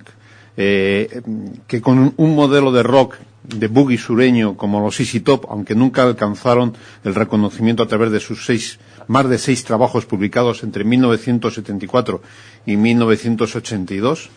eh, 0.57 1.23
que 1.67 1.81
con 1.81 2.15
un 2.17 2.31
modelo 2.37 2.71
de 2.71 2.85
rock 2.85 3.17
de 3.43 3.67
boogie 3.67 3.99
sureño 3.99 4.57
como 4.57 4.79
los 4.79 5.01
Easy 5.01 5.19
Top, 5.19 5.47
aunque 5.51 5.75
nunca 5.75 6.05
alcanzaron 6.05 6.79
el 7.03 7.17
reconocimiento 7.17 7.83
a 7.83 7.89
través 7.89 8.13
de 8.13 8.21
sus 8.21 8.47
seis, 8.47 8.79
más 9.09 9.29
de 9.29 9.39
seis 9.39 9.65
trabajos 9.65 10.07
publicados 10.07 10.63
entre 10.63 10.85
1974 10.85 12.23
y 12.65 12.77
1982, 12.77 14.31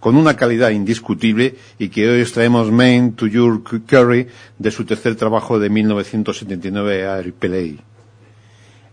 con 0.00 0.16
una 0.16 0.34
calidad 0.34 0.70
indiscutible 0.70 1.56
y 1.78 1.90
que 1.90 2.08
hoy 2.08 2.22
os 2.22 2.32
traemos 2.32 2.72
Main 2.72 3.12
to 3.12 3.26
Your 3.26 3.62
Curry 3.62 4.28
de 4.58 4.70
su 4.70 4.86
tercer 4.86 5.16
trabajo 5.16 5.58
de 5.58 5.68
1979 5.68 7.06
a 7.06 7.22
Play. 7.38 7.80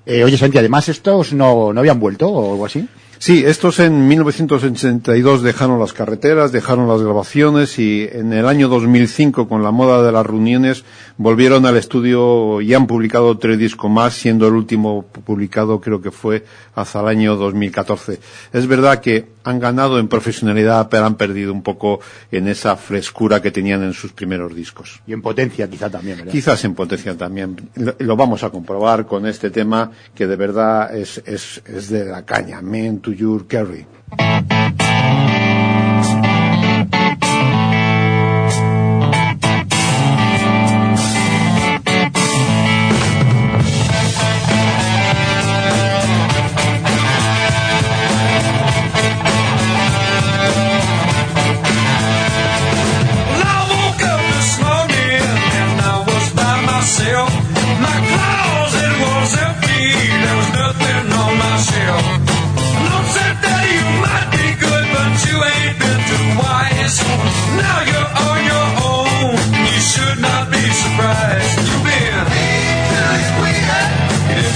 Eh, 0.10 0.24
oye, 0.24 0.38
Santi, 0.38 0.58
además 0.58 0.88
estos 0.88 1.34
no, 1.34 1.74
no 1.74 1.82
habían 1.82 2.00
vuelto 2.00 2.30
o 2.30 2.54
algo 2.54 2.66
así. 2.66 2.88
Sí, 3.20 3.44
estos 3.46 3.80
en 3.80 4.08
1982 4.08 5.42
dejaron 5.42 5.80
las 5.82 5.92
carreteras, 5.92 6.54
dejaron 6.54 6.88
las 6.88 7.02
grabaciones 7.02 7.78
y 7.78 8.08
en 8.10 8.32
el 8.32 8.48
año 8.48 8.70
2005, 8.70 9.50
con 9.50 9.64
la 9.64 9.72
moda 9.72 10.04
de 10.04 10.14
las 10.14 10.26
reuniones, 10.26 10.86
volvieron 11.18 11.66
al 11.66 11.76
estudio 11.76 12.62
y 12.62 12.74
han 12.74 12.88
publicado 12.88 13.38
tres 13.38 13.58
discos 13.58 13.92
más, 13.92 14.14
siendo 14.14 14.48
el 14.48 14.54
último 14.54 15.04
publicado 15.26 15.82
creo 15.82 16.00
que 16.00 16.12
fue 16.12 16.46
hasta 16.74 17.02
el 17.02 17.08
año 17.08 17.36
2014. 17.36 18.20
Es 18.54 18.68
verdad 18.68 19.02
que 19.02 19.26
han 19.48 19.60
ganado 19.60 19.98
en 19.98 20.10
profesionalidad, 20.10 20.90
pero 20.90 21.06
han 21.06 21.16
perdido 21.16 21.54
un 21.54 21.64
poco 21.64 22.02
en 22.32 22.48
esa 22.50 22.76
frescura 22.76 23.42
que 23.42 23.50
tenían 23.50 23.82
en 23.84 23.94
sus 23.94 24.12
primeros 24.12 24.54
discos. 24.54 25.00
Y 25.08 25.14
en 25.14 25.22
potencia 25.22 25.70
quizá 25.70 25.90
también, 25.90 26.18
¿verdad? 26.18 26.32
Quizás 26.34 26.66
en 26.66 26.76
potencia 26.76 27.16
también. 27.16 27.70
Lo, 28.00 28.18
vamos 28.18 28.44
a 28.44 28.50
comprobar 28.50 29.06
con 29.06 29.26
este 29.26 29.50
tema 29.50 29.92
que 30.14 30.28
de 30.28 30.36
verdad 30.36 30.94
es, 30.96 31.22
es, 31.26 31.62
es 31.66 31.90
de 31.90 32.06
la 32.06 32.26
caña. 32.26 32.62
Men 32.62 33.00
to 33.00 33.14
your 33.14 33.48
carry. 33.48 33.86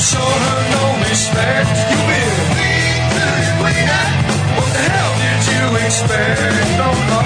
Show 0.02 0.18
her 0.18 0.62
no 0.72 0.84
respect. 1.08 1.70
You 1.92 1.98
been 2.10 2.34
to 3.14 3.26
What 4.58 4.70
the 4.74 4.82
hell 4.90 5.14
did 5.22 5.42
you 5.54 5.66
expect? 5.86 6.42
No, 6.80 6.90
no. 7.08 7.20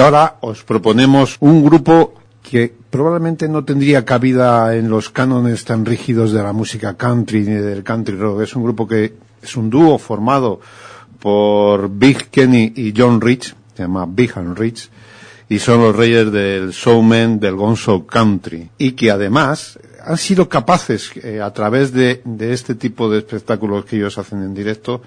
ahora 0.00 0.36
os 0.40 0.64
proponemos 0.64 1.36
un 1.40 1.64
grupo 1.64 2.14
que 2.42 2.72
probablemente 2.90 3.48
no 3.48 3.64
tendría 3.64 4.04
cabida 4.04 4.74
en 4.74 4.88
los 4.88 5.10
cánones 5.10 5.64
tan 5.64 5.84
rígidos 5.84 6.32
de 6.32 6.42
la 6.42 6.52
música 6.52 6.96
country 6.96 7.40
ni 7.40 7.54
del 7.54 7.84
country 7.84 8.16
rock. 8.16 8.42
Es 8.42 8.56
un 8.56 8.64
grupo 8.64 8.88
que 8.88 9.14
es 9.42 9.56
un 9.56 9.70
dúo 9.70 9.98
formado 9.98 10.60
por 11.18 11.90
Big 11.90 12.30
Kenny 12.30 12.72
y 12.76 12.94
John 12.96 13.20
Rich, 13.20 13.54
se 13.76 13.82
llama 13.82 14.06
Big 14.08 14.32
and 14.36 14.58
Rich, 14.58 14.88
y 15.48 15.58
son 15.58 15.82
los 15.82 15.94
reyes 15.94 16.32
del 16.32 16.70
showman 16.70 17.38
del 17.38 17.56
Gonzo 17.56 18.06
Country, 18.06 18.70
y 18.78 18.92
que 18.92 19.10
además 19.10 19.78
han 20.02 20.16
sido 20.16 20.48
capaces, 20.48 21.10
eh, 21.16 21.40
a 21.42 21.52
través 21.52 21.92
de, 21.92 22.22
de, 22.24 22.52
este 22.52 22.74
tipo 22.74 23.10
de 23.10 23.18
espectáculos 23.18 23.84
que 23.84 23.96
ellos 23.96 24.16
hacen 24.16 24.42
en 24.42 24.54
directo, 24.54 25.02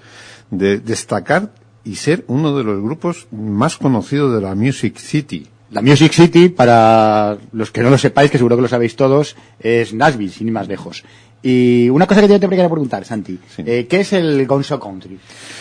de 0.50 0.78
destacar 0.78 1.50
y 1.84 1.96
ser 1.96 2.24
uno 2.28 2.56
de 2.56 2.64
los 2.64 2.82
grupos 2.82 3.26
más 3.30 3.76
conocidos 3.76 4.34
de 4.34 4.40
la 4.40 4.54
Music 4.54 4.98
City. 4.98 5.46
La 5.70 5.82
Music 5.82 6.12
City, 6.12 6.48
para 6.50 7.36
los 7.52 7.70
que 7.70 7.82
no 7.82 7.90
lo 7.90 7.98
sepáis, 7.98 8.30
que 8.30 8.38
seguro 8.38 8.56
que 8.56 8.62
lo 8.62 8.68
sabéis 8.68 8.94
todos, 8.94 9.36
es 9.58 9.92
Nashville, 9.92 10.30
sin 10.30 10.46
ir 10.46 10.52
más 10.52 10.68
lejos. 10.68 11.04
Y 11.46 11.90
una 11.90 12.06
cosa 12.06 12.22
que 12.22 12.28
yo 12.28 12.40
te 12.40 12.48
quería 12.48 12.70
preguntar, 12.70 13.04
Santi, 13.04 13.38
Sí. 13.54 13.62
eh, 13.66 13.86
¿qué 13.86 14.00
es 14.00 14.14
el 14.14 14.46
Gonzo 14.46 14.80
Country? 14.80 15.18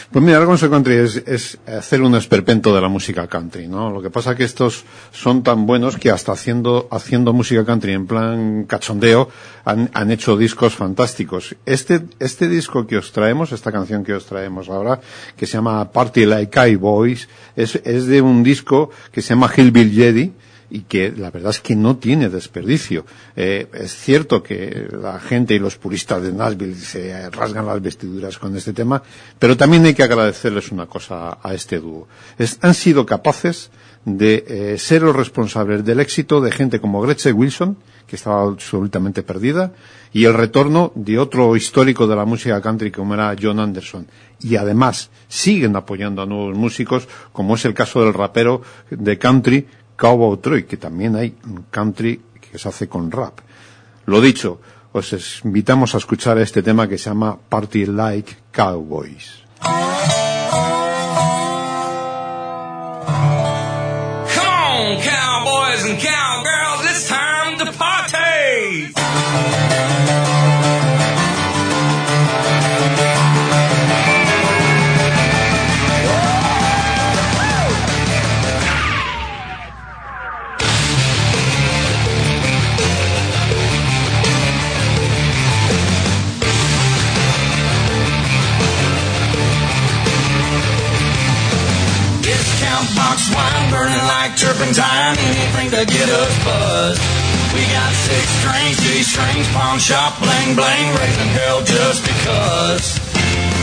Pues 0.10 0.24
mira, 0.24 0.38
el 0.38 0.46
Gonzo 0.46 0.70
Country 0.70 0.94
es, 0.96 1.18
es 1.28 1.58
hacer 1.68 2.02
un 2.02 2.16
esperpento 2.16 2.74
de 2.74 2.80
la 2.80 2.88
música 2.88 3.28
country, 3.28 3.68
¿no? 3.68 3.92
Lo 3.92 4.02
que 4.02 4.10
pasa 4.10 4.32
es 4.32 4.38
que 4.38 4.44
estos 4.46 4.86
son 5.12 5.44
tan 5.44 5.66
buenos 5.66 5.98
que 5.98 6.10
hasta 6.10 6.32
haciendo, 6.32 6.88
haciendo 6.90 7.34
música 7.34 7.66
country 7.66 7.92
en 7.92 8.08
plan 8.08 8.64
cachondeo 8.64 9.28
han, 9.66 9.90
han 9.94 10.10
hecho 10.10 10.38
discos 10.38 10.74
fantásticos. 10.74 11.54
Este, 11.66 12.00
este 12.20 12.48
disco 12.48 12.88
que 12.88 12.96
os 12.96 13.12
traemos, 13.12 13.52
esta 13.52 13.74
canción 13.74 14.06
que 14.06 14.14
os 14.14 14.26
traemos 14.26 14.70
ahora, 14.70 15.02
que 15.36 15.46
se 15.46 15.58
llama 15.58 15.92
Party 15.92 16.26
Like 16.26 16.50
Cowboys, 16.50 17.28
es, 17.58 17.76
es 17.84 18.08
de 18.08 18.22
un 18.22 18.42
disco 18.42 18.90
que 19.12 19.22
se 19.22 19.30
llama 19.34 19.52
Hillbill 19.54 19.92
Jedi, 19.92 20.32
y 20.74 20.82
que 20.82 21.14
la 21.16 21.30
verdad 21.30 21.52
es 21.52 21.60
que 21.60 21.76
no 21.76 21.98
tiene 21.98 22.30
desperdicio. 22.30 23.06
Eh, 23.36 23.68
es 23.74 23.96
cierto 23.96 24.42
que 24.42 24.88
la 24.92 25.20
gente 25.20 25.54
y 25.54 25.60
los 25.60 25.78
puristas 25.78 26.24
de 26.24 26.34
Nashville 26.34 26.76
se 26.76 27.30
rasgan 27.30 27.68
las 27.68 27.80
vestiduras 27.80 28.40
con 28.40 28.58
este 28.58 28.74
tema, 28.74 29.04
pero 29.38 29.56
también 29.56 29.86
hay 29.86 29.94
que 29.94 30.02
agradecerles 30.02 30.72
una 30.72 30.88
cosa 30.88 31.38
a 31.44 31.54
este 31.54 31.80
dúo. 31.80 32.08
Han 32.62 32.74
sido 32.74 33.06
capaces 33.06 33.70
de 34.04 34.44
eh, 34.48 34.78
ser 34.80 35.04
los 35.04 35.16
responsables 35.16 35.86
del 35.86 36.00
éxito 36.00 36.42
de 36.42 36.52
gente 36.52 36.82
como 36.82 37.02
Gretchen 37.02 37.36
Wilson, 37.38 37.78
que 38.08 38.16
estaba 38.16 38.42
absolutamente 38.42 39.22
perdida, 39.22 39.74
y 40.12 40.26
el 40.26 40.34
retorno 40.34 40.92
de 40.96 41.20
otro 41.20 41.56
histórico 41.56 42.08
de 42.08 42.16
la 42.16 42.26
música 42.26 42.62
country 42.62 42.92
como 42.92 43.14
era 43.14 43.36
John 43.40 43.60
Anderson. 43.60 44.08
Y 44.42 44.56
además 44.56 45.12
siguen 45.28 45.76
apoyando 45.76 46.24
a 46.24 46.26
nuevos 46.26 46.58
músicos, 46.58 47.08
como 47.32 47.56
es 47.56 47.64
el 47.66 47.76
caso 47.76 48.04
del 48.04 48.14
rapero 48.14 48.64
de 48.90 49.20
country 49.20 49.68
Cowboy 49.96 50.38
Troy, 50.38 50.64
que 50.64 50.78
también 50.78 51.16
hay 51.16 51.36
un 51.46 51.66
country 51.70 52.22
que 52.40 52.58
se 52.58 52.70
hace 52.70 52.88
con 52.88 53.12
rap. 53.12 53.40
Lo 54.06 54.22
dicho, 54.22 54.60
os 54.92 55.42
invitamos 55.44 55.96
a 55.96 55.98
escuchar 55.98 56.38
este 56.38 56.62
tema 56.62 56.88
que 56.88 56.98
se 56.98 57.10
llama 57.10 57.38
Party 57.50 57.86
Like 57.86 58.36
Cowboys. 58.52 59.44
Box 92.92 93.32
wine 93.32 93.72
burning 93.72 94.06
like 94.12 94.36
turpentine, 94.36 95.16
anything 95.16 95.72
to 95.72 95.82
get 95.88 96.10
us 96.12 96.34
buzzed. 96.44 97.02
We 97.56 97.64
got 97.72 97.92
six 97.96 98.26
strings, 98.44 98.76
G 98.84 98.88
strings, 99.08 99.48
pawn 99.56 99.80
shop, 99.80 100.20
bling 100.20 100.58
bling, 100.58 100.88
raising 101.00 101.32
hell 101.40 101.64
just 101.64 102.04
because. 102.04 103.00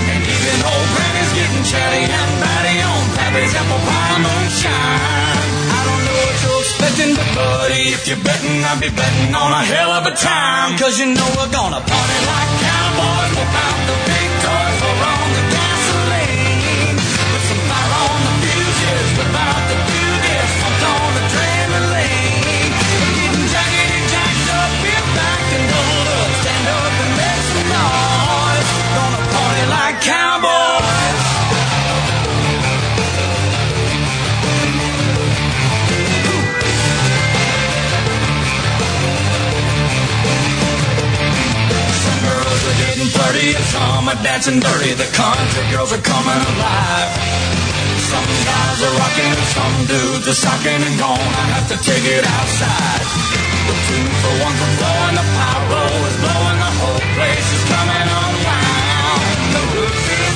And 0.09 0.23
even 0.25 0.59
old 0.65 0.89
granny's 0.97 1.33
getting 1.37 1.65
chatty 1.69 2.03
and 2.09 2.33
batty 2.41 2.77
on 2.81 3.03
Pappy's 3.19 3.53
apple 3.53 3.83
pie 3.85 4.19
moonshine. 4.25 5.37
I 5.69 5.81
don't 5.85 6.03
know 6.07 6.19
what 6.25 6.37
you're 6.41 6.63
expecting, 6.65 7.13
but 7.15 7.29
buddy, 7.37 7.93
if 7.93 8.09
you're 8.09 8.25
betting, 8.25 8.65
I'll 8.65 8.81
be 8.81 8.89
betting 8.89 9.35
on 9.37 9.51
a 9.53 9.63
hell 9.69 9.93
of 10.01 10.09
a 10.09 10.15
time. 10.17 10.79
Cause 10.81 10.97
you 10.99 11.13
know 11.13 11.29
we're 11.37 11.53
gonna 11.53 11.83
party 11.85 12.19
like 12.25 12.51
cowboys 12.63 13.33
without 13.37 13.79
the 13.85 13.97
big 14.09 14.40
cowboys. 30.11 31.23
Some 42.03 42.19
girls 42.27 42.63
are 42.67 42.79
getting 42.83 43.09
flirty, 43.15 43.55
some 43.71 44.09
are 44.11 44.21
dancing 44.27 44.59
dirty. 44.59 44.93
The 44.99 45.11
country 45.15 45.65
girls 45.71 45.93
are 45.95 46.03
coming 46.03 46.43
alive. 46.53 47.11
Some 48.11 48.31
guys 48.51 48.79
are 48.83 48.95
rocking, 48.99 49.37
some 49.55 49.77
dudes 49.87 50.27
are 50.27 50.35
socking 50.35 50.83
and 50.83 50.97
gone. 50.99 51.31
I 51.43 51.47
have 51.55 51.67
to 51.71 51.79
take 51.87 52.07
it 52.17 52.25
outside. 52.27 53.05
The 53.69 53.75
two 53.87 54.07
for 54.23 54.35
one 54.43 54.57
for 54.59 54.71
flowing, 54.79 55.15
the 55.15 55.27
pyro 55.39 55.85
is 56.11 56.17
blowing, 56.19 56.59
the 56.59 56.73
whole 56.83 57.03
place 57.15 57.49
is 57.55 57.63
coming 57.71 58.09
unwound. 58.11 58.50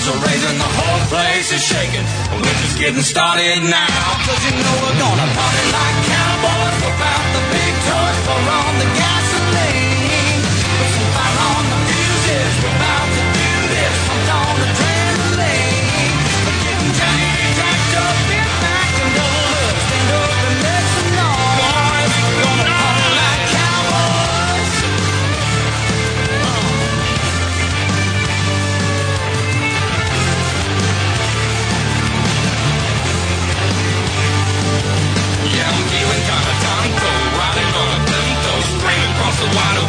Roofers 0.04 0.22
are 0.22 0.28
raising, 0.28 0.58
the 0.58 0.64
whole 0.64 1.06
place 1.08 1.52
is 1.52 1.64
shaking. 1.64 2.04
And 2.30 2.42
We're 2.42 2.60
just 2.60 2.78
getting 2.78 3.00
started 3.00 3.62
now. 3.62 3.88
Cause 4.26 4.44
you 4.44 4.52
know 4.52 4.74
we're 4.82 4.98
gonna 5.00 5.28
party 5.32 5.64
like 5.72 5.96
cowboys 6.04 6.76
without 6.84 7.24
the 7.32 7.42
big 7.48 7.72
toys 7.88 8.18
for 8.26 8.36
on 8.36 8.78
the 8.78 8.84
gasoline. 8.84 9.23
so 39.44 39.50
why 39.56 39.74
do 39.74 39.83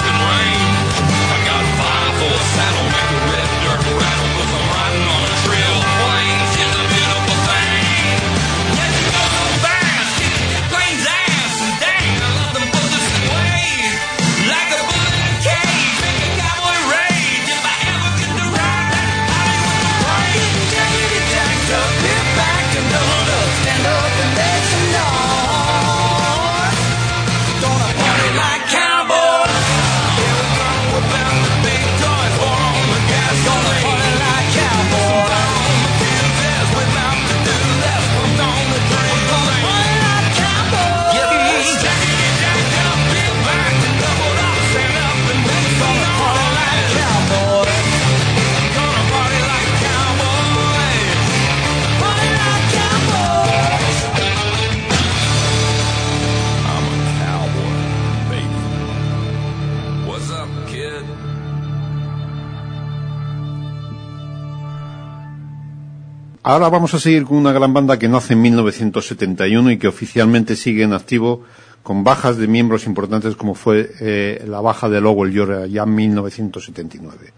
Ahora 66.55 66.69
vamos 66.69 66.93
a 66.93 66.99
seguir 66.99 67.25
con 67.25 67.35
una 67.35 67.51
gran 67.51 67.73
banda 67.73 67.99
que 67.99 68.07
nace 68.07 68.31
en 68.31 68.41
1971 68.41 69.71
y 69.71 69.77
que 69.77 69.89
oficialmente 69.89 70.55
sigue 70.55 70.83
en 70.83 70.93
activo 70.93 71.43
con 71.83 72.05
bajas 72.05 72.37
de 72.37 72.47
miembros 72.47 72.85
importantes 72.85 73.35
como 73.35 73.55
fue 73.55 73.91
eh, 73.99 74.41
la 74.47 74.61
baja 74.61 74.87
de 74.87 75.01
Lowell 75.01 75.33
George 75.33 75.69
ya 75.69 75.83
en 75.83 75.93
1979. 75.93 77.33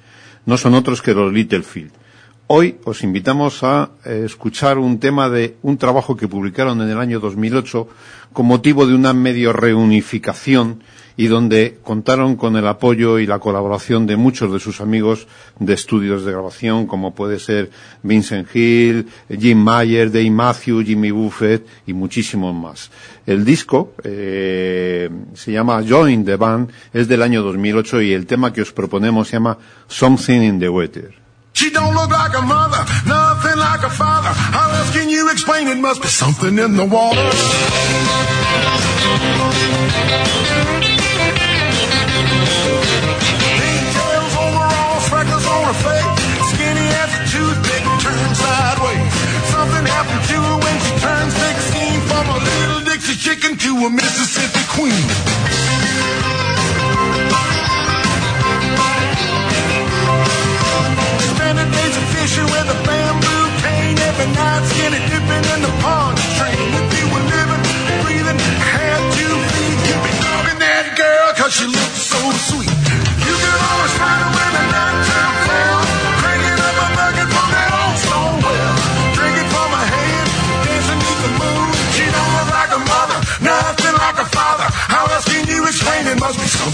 No 0.46 0.56
son 0.56 0.76
otros 0.76 1.02
que 1.02 1.16
los 1.16 1.34
Littlefield. 1.34 1.94
Hoy 2.46 2.78
os 2.84 3.02
invitamos 3.02 3.64
a 3.64 3.90
eh, 4.06 4.22
escuchar 4.24 4.78
un 4.78 5.00
tema 5.00 5.30
de 5.30 5.56
un 5.64 5.80
trabajo 5.80 6.16
que 6.16 6.28
publicaron 6.28 6.80
en 6.84 6.90
el 6.92 7.00
año 7.00 7.20
2008 7.20 7.88
con 8.34 8.46
motivo 8.46 8.86
de 8.86 8.94
una 8.94 9.14
medio 9.14 9.52
reunificación 9.52 10.84
y 11.18 11.28
donde 11.28 11.80
contaron 11.84 12.36
con 12.36 12.56
el 12.56 12.68
apoyo 12.68 13.18
y 13.18 13.26
la 13.26 13.40
colaboración 13.40 14.06
de 14.06 14.16
muchos 14.16 14.54
de 14.54 14.60
sus 14.60 14.80
amigos 14.80 15.28
de 15.60 15.74
estudios 15.74 16.24
de 16.24 16.32
grabación, 16.32 16.86
como 16.86 17.16
puede 17.16 17.40
ser 17.40 17.72
Vincent 18.04 18.48
Hill, 18.56 19.08
Jim 19.28 19.58
Mayer, 19.58 20.12
Dave 20.12 20.30
Matthews, 20.30 20.86
Jimmy 20.86 21.10
Buffett 21.10 21.66
y 21.88 21.94
muchísimos 21.94 22.54
más. 22.54 22.92
El 23.26 23.44
disco 23.44 23.94
eh, 24.04 25.10
se 25.34 25.52
llama 25.52 25.84
Join 25.88 26.24
the 26.24 26.36
Band, 26.36 26.70
es 26.94 27.08
del 27.08 27.24
año 27.24 27.42
2008 27.42 28.04
y 28.04 28.14
el 28.14 28.28
tema 28.28 28.54
que 28.54 28.62
os 28.62 28.72
proponemos 28.72 29.28
se 29.28 29.34
llama 29.34 29.58
Something 29.88 30.42
in 30.42 30.60
the 30.60 30.70
Water. 30.70 31.16
Chicken 53.18 53.58
to 53.58 53.74
a 53.86 53.90
Mississippi 53.90 54.62
queen. 54.70 55.08
Spending 61.34 61.72
days 61.72 61.98
of 61.98 62.06
fishing 62.14 62.46
with 62.46 62.70
a 62.70 62.78
bamboo 62.86 63.44
cane. 63.66 63.98
Every 63.98 64.28
night 64.38 64.64
skinny 64.70 65.02
dipping 65.10 65.46
in 65.54 65.62
the 65.66 65.74
pond 65.82 66.18
train. 66.38 66.70
If 66.78 66.88
you 66.94 67.06
were 67.10 67.26
living, 67.26 67.64
breathing, 68.06 68.40
had 68.62 69.02
two 69.18 69.34
feet, 69.50 69.78
you'd 69.90 70.04
be 70.06 70.14
loving 70.22 70.60
that 70.60 70.94
girl 70.96 71.34
cause 71.34 71.54
she 71.54 71.66
looked 71.66 71.97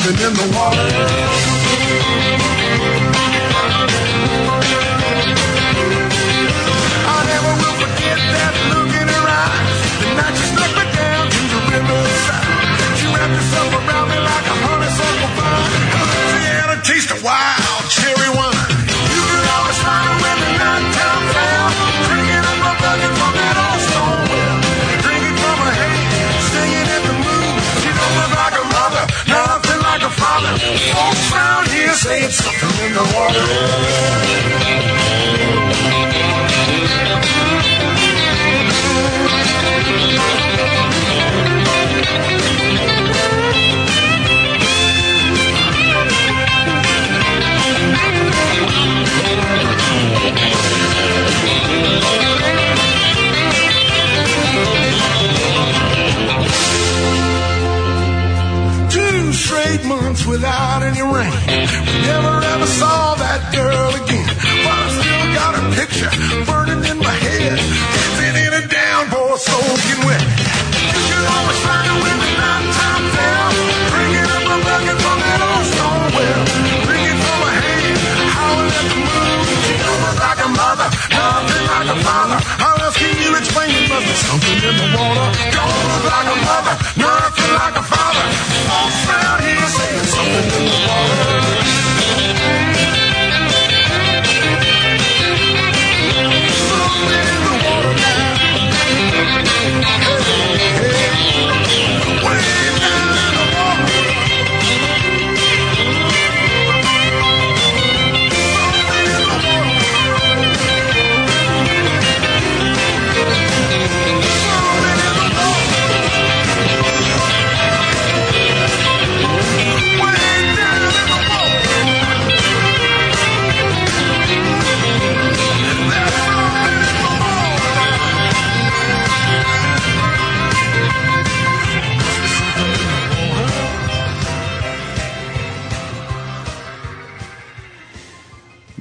Must 0.04 0.18
be 0.18 0.22
something 0.22 0.44
in 0.44 0.52
the 0.52 0.58
water. 0.58 1.34
Here 32.24 32.32
say 32.32 32.50
it's 32.50 32.60
something 32.60 32.86
in 32.86 32.94
the 32.94 33.04
water. 33.16 33.44
Two 39.86 40.43
months 59.86 60.26
without 60.26 60.84
any 60.84 61.02
rain. 61.02 61.32
We 61.48 61.96
never 62.08 62.42
ever 62.54 62.66
saw 62.66 63.16
that 63.16 63.54
girl 63.54 63.90
again. 64.02 64.28
But 64.64 64.78
I 64.80 64.90
still 65.00 65.28
got 65.40 65.52
her 65.60 65.68
picture 65.80 66.12
burning 66.46 66.84
in 66.90 66.98
my 67.00 67.12
head. 67.12 68.03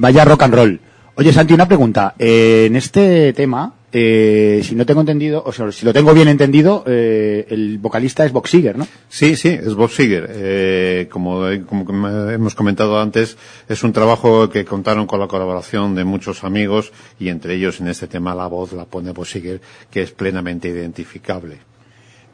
Vaya 0.03 0.25
rock 0.25 0.43
and 0.43 0.55
roll. 0.55 0.81
Oye, 1.15 1.33
Santi, 1.33 1.55
una 1.55 1.69
pregunta. 1.69 2.17
Eh, 2.19 2.65
en 2.67 2.75
este 2.75 3.33
tema, 3.35 3.73
eh, 3.93 4.61
si 4.65 4.75
no 4.75 4.85
tengo 4.85 5.01
entendido, 5.01 5.45
o 5.47 5.53
sea, 5.53 5.71
si 5.71 5.87
lo 5.87 5.93
tengo 5.93 6.13
bien 6.13 6.27
entendido, 6.27 6.83
eh, 6.89 7.47
el 7.49 7.79
vocalista 7.79 8.27
es 8.27 8.33
Seger, 8.47 8.77
¿no? 8.77 8.89
Sí, 9.09 9.37
sí, 9.37 9.51
es 9.51 9.75
Bob 9.75 9.91
Seger. 9.91 10.27
Eh, 10.29 11.09
como, 11.09 11.47
hemos 11.47 12.57
comentado 12.57 13.01
antes, 13.01 13.37
es 13.69 13.85
un 13.85 13.93
trabajo 13.93 14.51
que 14.51 14.65
contaron 14.65 15.07
con 15.07 15.21
la 15.21 15.29
colaboración 15.29 15.95
de 15.95 16.03
muchos 16.03 16.43
amigos 16.43 16.93
y 17.21 17.29
entre 17.29 17.55
ellos 17.55 17.81
en 17.81 17.87
este 17.87 18.09
tema 18.09 18.35
la 18.35 18.49
voz 18.49 18.73
la 18.73 18.87
pone 18.87 19.13
Bob 19.13 19.25
Seger, 19.27 19.61
que 19.89 20.03
es 20.03 20.11
plenamente 20.11 20.67
identificable. 20.69 21.59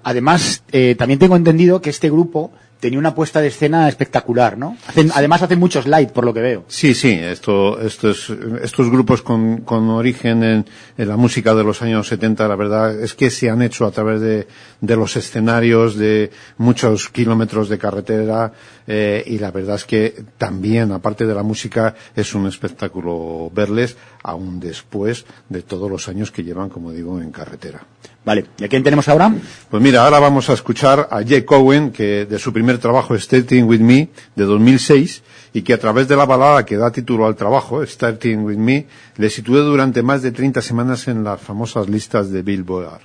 Además, 0.04 0.64
eh, 0.72 0.94
también 0.94 1.18
tengo 1.18 1.36
entendido 1.36 1.82
que 1.82 1.90
este 1.90 2.08
grupo 2.08 2.50
tenía 2.80 2.98
una 2.98 3.14
puesta 3.14 3.40
de 3.40 3.48
escena 3.48 3.88
espectacular, 3.88 4.56
¿no? 4.56 4.76
Hacen- 4.86 5.10
además 5.14 5.42
hacen 5.42 5.58
muchos 5.58 5.86
light, 5.86 6.10
por 6.10 6.24
lo 6.24 6.32
que 6.32 6.40
veo. 6.40 6.64
Sí, 6.68 6.94
sí, 6.94 7.10
esto, 7.10 7.80
estos, 7.80 8.30
estos 8.62 8.90
grupos 8.90 9.22
con, 9.22 9.58
con 9.62 9.88
origen 9.90 10.42
en, 10.44 10.66
en 10.96 11.08
la 11.08 11.16
música 11.16 11.54
de 11.54 11.64
los 11.64 11.82
años 11.82 12.06
70, 12.08 12.46
la 12.48 12.56
verdad 12.56 13.00
es 13.00 13.14
que 13.14 13.30
se 13.30 13.50
han 13.50 13.62
hecho 13.62 13.84
a 13.86 13.90
través 13.90 14.20
de, 14.20 14.46
de 14.80 14.96
los 14.96 15.16
escenarios, 15.16 15.96
de 15.96 16.30
muchos 16.58 17.08
kilómetros 17.08 17.68
de 17.68 17.78
carretera, 17.78 18.52
eh, 18.86 19.22
y 19.26 19.38
la 19.38 19.50
verdad 19.50 19.76
es 19.76 19.84
que 19.84 20.24
también, 20.38 20.92
aparte 20.92 21.26
de 21.26 21.34
la 21.34 21.42
música, 21.42 21.94
es 22.16 22.34
un 22.34 22.46
espectáculo 22.46 23.50
verles, 23.54 23.96
aún 24.22 24.60
después 24.60 25.26
de 25.48 25.62
todos 25.62 25.90
los 25.90 26.08
años 26.08 26.30
que 26.30 26.42
llevan, 26.44 26.68
como 26.68 26.92
digo, 26.92 27.20
en 27.20 27.30
carretera. 27.32 27.82
Vale, 28.28 28.44
¿y 28.58 28.64
a 28.64 28.68
quién 28.68 28.82
tenemos 28.82 29.08
ahora? 29.08 29.32
Pues 29.70 29.82
mira, 29.82 30.04
ahora 30.04 30.18
vamos 30.18 30.50
a 30.50 30.52
escuchar 30.52 31.08
a 31.10 31.22
Jay 31.26 31.44
Cowen, 31.44 31.90
que 31.90 32.26
de 32.26 32.38
su 32.38 32.52
primer 32.52 32.76
trabajo, 32.76 33.18
Starting 33.18 33.64
With 33.64 33.80
Me, 33.80 34.10
de 34.36 34.44
2006, 34.44 35.22
y 35.54 35.62
que 35.62 35.72
a 35.72 35.78
través 35.78 36.08
de 36.08 36.14
la 36.14 36.26
balada 36.26 36.66
que 36.66 36.76
da 36.76 36.90
título 36.90 37.24
al 37.24 37.36
trabajo, 37.36 37.82
Starting 37.82 38.44
With 38.44 38.58
Me, 38.58 38.86
le 39.16 39.30
situé 39.30 39.60
durante 39.60 40.02
más 40.02 40.20
de 40.20 40.32
30 40.32 40.60
semanas 40.60 41.08
en 41.08 41.24
las 41.24 41.40
famosas 41.40 41.88
listas 41.88 42.30
de 42.30 42.42
Billboard. 42.42 43.00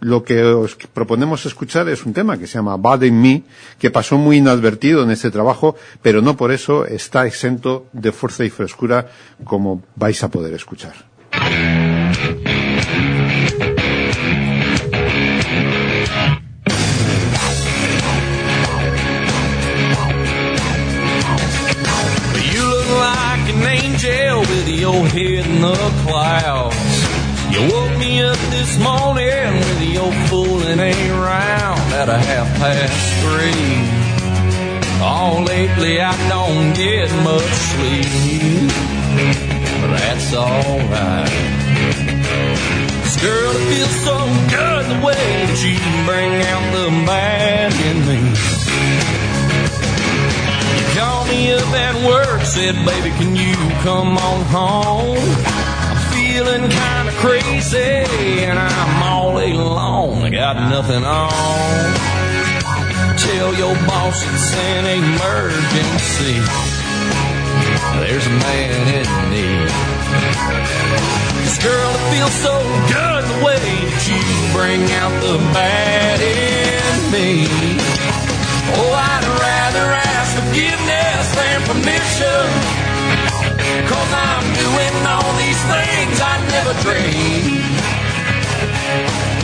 Lo 0.00 0.24
que 0.24 0.42
os 0.42 0.74
proponemos 0.92 1.46
escuchar 1.46 1.88
es 1.88 2.04
un 2.04 2.12
tema 2.12 2.36
que 2.36 2.48
se 2.48 2.54
llama 2.54 2.76
Bad 2.76 3.02
in 3.02 3.22
Me, 3.22 3.44
que 3.78 3.92
pasó 3.92 4.18
muy 4.18 4.38
inadvertido 4.38 5.04
en 5.04 5.12
este 5.12 5.30
trabajo, 5.30 5.76
pero 6.02 6.20
no 6.20 6.36
por 6.36 6.50
eso 6.50 6.84
está 6.84 7.28
exento 7.28 7.86
de 7.92 8.10
fuerza 8.10 8.44
y 8.44 8.50
frescura 8.50 9.06
como 9.44 9.84
vais 9.94 10.20
a 10.24 10.32
poder 10.32 10.52
escuchar. 10.54 10.94
With 24.48 24.68
your 24.68 25.06
head 25.06 25.46
in 25.46 25.60
the 25.60 25.74
clouds. 26.04 26.76
You 27.52 27.62
woke 27.72 27.98
me 27.98 28.22
up 28.22 28.38
this 28.50 28.78
morning 28.78 29.54
with 29.54 29.82
your 29.82 30.12
fooling 30.28 30.80
around 30.80 31.80
at 31.92 32.08
a 32.08 32.18
half 32.18 32.48
past 32.58 32.98
three. 33.22 34.02
Oh, 35.04 35.44
lately 35.46 36.00
I 36.00 36.14
don't 36.28 36.74
get 36.74 37.10
much 37.22 37.52
sleep, 37.72 38.70
but 39.80 39.90
that's 39.98 40.34
alright. 40.34 41.52
Girl, 43.22 43.52
it 43.54 43.64
feels 43.70 43.96
so 44.02 44.18
good 44.50 44.84
the 44.86 45.06
way 45.06 45.46
that 45.46 45.58
you 45.62 45.78
bring 46.04 46.42
out 46.42 46.64
the 46.74 46.88
bad 47.06 47.70
in 47.70 47.98
me. 48.08 48.51
Me 51.42 51.50
up 51.54 51.74
at 51.74 51.96
work, 52.06 52.42
said, 52.42 52.76
baby, 52.86 53.10
can 53.18 53.34
you 53.34 53.56
come 53.82 54.16
on 54.16 54.42
home? 54.46 55.18
I'm 55.18 55.98
feeling 56.14 56.70
kinda 56.70 57.12
crazy, 57.18 58.46
and 58.46 58.56
I'm 58.60 59.02
all 59.02 59.36
alone. 59.36 60.22
I 60.22 60.30
got 60.30 60.54
nothing 60.70 61.02
on. 61.02 61.82
Tell 63.26 63.50
your 63.58 63.74
boss 63.90 64.22
it's 64.22 64.54
an 64.54 64.84
emergency. 65.02 66.38
There's 67.98 68.26
a 68.32 68.36
man 68.46 68.86
in 68.98 69.08
need. 69.34 69.70
This 71.42 71.58
girl, 71.58 71.90
it 71.98 72.04
feels 72.14 72.36
so 72.38 72.54
good 72.86 73.22
the 73.32 73.38
way 73.44 73.58
that 73.90 74.02
you 74.06 74.22
bring 74.54 74.82
out 75.02 75.14
the 75.26 75.38
bad 75.50 76.20
in 76.22 77.10
me. 77.10 77.50
Oh, 78.78 78.94
I'd 78.94 79.26
rather 79.42 79.86
ask 79.90 80.38
forgiveness 80.38 81.01
than 81.30 81.58
permission. 81.70 82.46
Cause 83.86 84.12
I'm 84.12 84.46
doing 84.62 84.96
all 85.06 85.30
these 85.38 85.60
things 85.70 86.16
I 86.20 86.34
never 86.54 86.74
dreamed. 86.82 87.62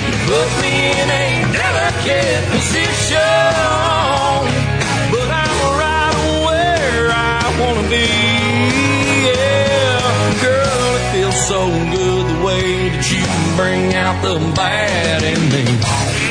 You 0.06 0.14
put 0.26 0.48
me 0.62 0.74
in 0.98 1.08
a 1.08 1.26
delicate 1.54 2.42
position. 2.50 3.18
But 5.12 5.28
I'm 5.42 5.58
right 5.78 6.18
where 6.46 7.10
I 7.10 7.42
wanna 7.60 7.86
be. 7.88 8.08
Yeah, 9.28 10.42
girl, 10.42 10.84
it 10.98 11.04
feels 11.12 11.38
so 11.46 11.60
good 11.94 12.24
the 12.32 12.38
way 12.44 12.88
that 12.90 13.04
you 13.12 13.24
bring 13.56 13.94
out 13.94 14.16
the 14.22 14.34
bad 14.54 15.22
in 15.22 15.40
me. 15.52 16.27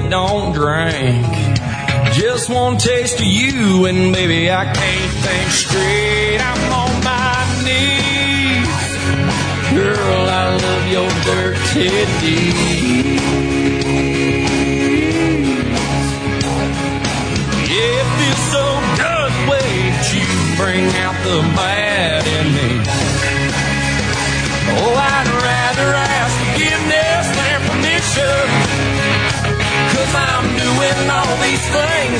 That 0.00 0.10
don't 0.10 0.52
drink. 0.52 1.26
Just 2.14 2.50
one 2.50 2.76
taste 2.78 3.18
of 3.20 3.26
you, 3.26 3.86
and 3.86 4.12
baby, 4.12 4.50
I 4.50 4.64
can't 4.64 5.12
think 5.24 5.50
straight. 5.50 6.38
I'm 6.40 6.72
on 6.72 7.04
my 7.04 7.44
knees. 7.64 8.68
Girl, 9.74 10.28
I 10.28 10.56
love 10.56 10.86
your 10.90 11.10
dirty 11.24 11.88
deeds. 12.20 13.22
Yeah, 17.70 18.00
it 18.00 18.08
feels 18.18 18.44
so 18.50 18.64
good 18.98 19.32
that 19.48 20.04
you 20.12 20.26
bring 20.56 20.86
out 21.04 21.16
the 21.24 21.40
bad 21.56 21.69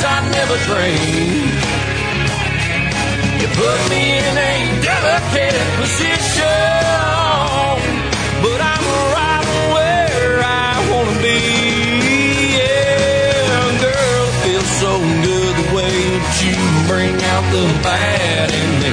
things 0.00 0.04
I 0.04 0.20
never 0.30 0.56
dreamed. 0.68 1.60
You 3.40 3.48
put 3.48 3.78
me 3.90 4.18
in 4.18 4.36
a 4.36 4.80
delicate 4.82 5.60
position. 5.76 6.44
But 8.42 8.60
I'm 8.60 8.84
right 9.16 9.48
where 9.74 10.40
I 10.42 10.72
wanna 10.90 11.16
be. 11.20 11.40
Yeah, 12.56 13.80
girl, 13.80 14.22
it 14.28 14.36
feels 14.44 14.70
so 14.80 14.92
good 15.26 15.54
the 15.60 15.68
way 15.76 15.96
that 16.14 16.34
you 16.44 16.56
bring 16.88 17.14
out 17.32 17.44
the 17.52 17.66
bad 17.82 18.50
in 18.52 18.70
me. 18.80 18.92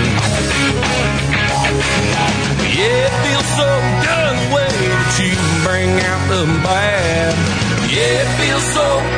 Yeah, 2.77 3.07
it 3.07 3.15
feels 3.23 3.49
so 3.61 3.69
good 4.05 4.33
the 4.41 4.47
way 4.55 4.75
that 4.91 5.11
you 5.19 5.35
bring 5.67 5.91
out 6.09 6.21
the 6.29 6.43
bad. 6.63 7.33
Yeah, 7.89 8.23
it 8.23 8.29
feels 8.39 8.63
so 8.73 9.16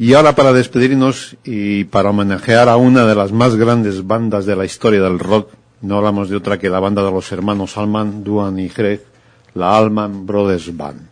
Y 0.00 0.14
ahora 0.14 0.34
para 0.34 0.52
despedirnos 0.52 1.36
y 1.44 1.84
para 1.84 2.10
homenajear 2.10 2.68
a 2.68 2.76
una 2.76 3.04
de 3.04 3.14
las 3.14 3.32
más 3.32 3.56
grandes 3.56 4.06
bandas 4.06 4.46
de 4.46 4.56
la 4.56 4.64
historia 4.64 5.02
del 5.02 5.18
rock, 5.18 5.50
no 5.82 5.98
hablamos 5.98 6.30
de 6.30 6.36
otra 6.36 6.58
que 6.58 6.70
la 6.70 6.80
banda 6.80 7.04
de 7.04 7.10
los 7.10 7.30
hermanos 7.32 7.76
Allman, 7.76 8.24
Duan 8.24 8.58
y 8.58 8.68
Greg, 8.68 9.04
la 9.58 9.76
Allman 9.76 10.26
Brothers 10.26 10.76
Band. 10.76 11.08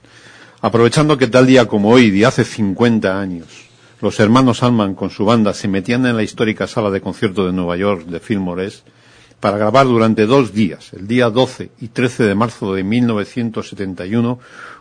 Aprovechando 0.62 1.18
que 1.18 1.26
tal 1.26 1.46
día 1.46 1.66
como 1.66 1.90
hoy, 1.90 2.10
de 2.10 2.24
hace 2.24 2.44
50 2.44 3.20
años, 3.20 3.46
los 4.00 4.18
hermanos 4.20 4.62
Allman 4.62 4.94
con 4.94 5.10
su 5.10 5.24
banda 5.24 5.52
se 5.52 5.68
metían 5.68 6.06
en 6.06 6.16
la 6.16 6.22
histórica 6.22 6.66
sala 6.66 6.90
de 6.90 7.00
concierto 7.00 7.46
de 7.46 7.52
Nueva 7.52 7.76
York 7.76 8.06
de 8.06 8.20
Fillmore 8.20 8.70
para 9.40 9.58
grabar 9.58 9.86
durante 9.86 10.26
dos 10.26 10.52
días, 10.52 10.92
el 10.94 11.06
día 11.06 11.28
12 11.28 11.70
y 11.80 11.88
13 11.88 12.24
de 12.24 12.34
marzo 12.34 12.74
de 12.74 12.82
1971, 12.82 14.38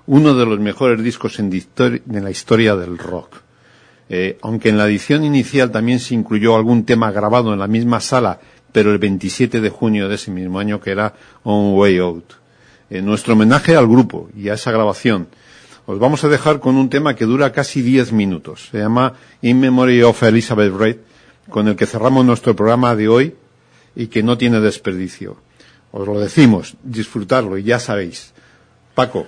uno 0.08 0.34
de 0.34 0.46
los 0.46 0.60
mejores 0.60 1.04
discos 1.04 1.40
en 1.40 1.52
la 2.06 2.32
historia 2.32 2.76
del 2.76 2.98
rock. 2.98 3.42
Eh, 4.08 4.38
aunque 4.42 4.70
en 4.70 4.78
la 4.78 4.86
edición 4.86 5.24
inicial 5.24 5.72
también 5.72 6.00
se 6.00 6.14
incluyó 6.14 6.56
algún 6.56 6.86
tema 6.86 7.12
grabado 7.12 7.54
en 7.54 7.60
la 7.60 7.68
misma 7.68 8.00
sala, 8.00 8.40
pero 8.72 8.92
el 8.92 8.98
27 8.98 9.62
de 9.62 9.70
junio 9.70 10.08
de 10.08 10.16
ese 10.16 10.32
mismo 10.32 10.60
año, 10.60 10.80
que 10.80 10.92
era 10.92 11.14
On 11.44 11.74
Way 11.76 11.98
Out. 12.00 12.45
En 12.90 13.06
nuestro 13.06 13.34
homenaje 13.34 13.76
al 13.76 13.88
grupo 13.88 14.30
y 14.36 14.50
a 14.50 14.54
esa 14.54 14.72
grabación, 14.72 15.28
os 15.86 16.00
vamos 16.00 16.24
a 16.24 16.30
dejar 16.30 16.60
con 16.60 16.76
un 16.76 16.90
tema 16.90 17.16
que 17.16 17.26
dura 17.26 17.52
casi 17.52 17.82
10 17.82 18.12
minutos. 18.12 18.70
Se 18.72 18.80
llama 18.80 19.14
In 19.42 19.60
Memory 19.60 20.04
of 20.04 20.22
Elizabeth 20.24 20.74
Reid, 20.74 20.98
con 21.50 21.68
el 21.68 21.76
que 21.76 21.86
cerramos 21.86 22.26
nuestro 22.26 22.56
programa 22.56 22.96
de 22.96 23.08
hoy 23.08 23.36
y 23.96 24.08
que 24.08 24.24
no 24.24 24.38
tiene 24.38 24.60
desperdicio. 24.60 25.38
Os 25.92 26.08
lo 26.08 26.20
decimos, 26.20 26.76
disfrutarlo 26.84 27.58
y 27.58 27.64
ya 27.64 27.80
sabéis. 27.80 28.34
Paco, 28.94 29.28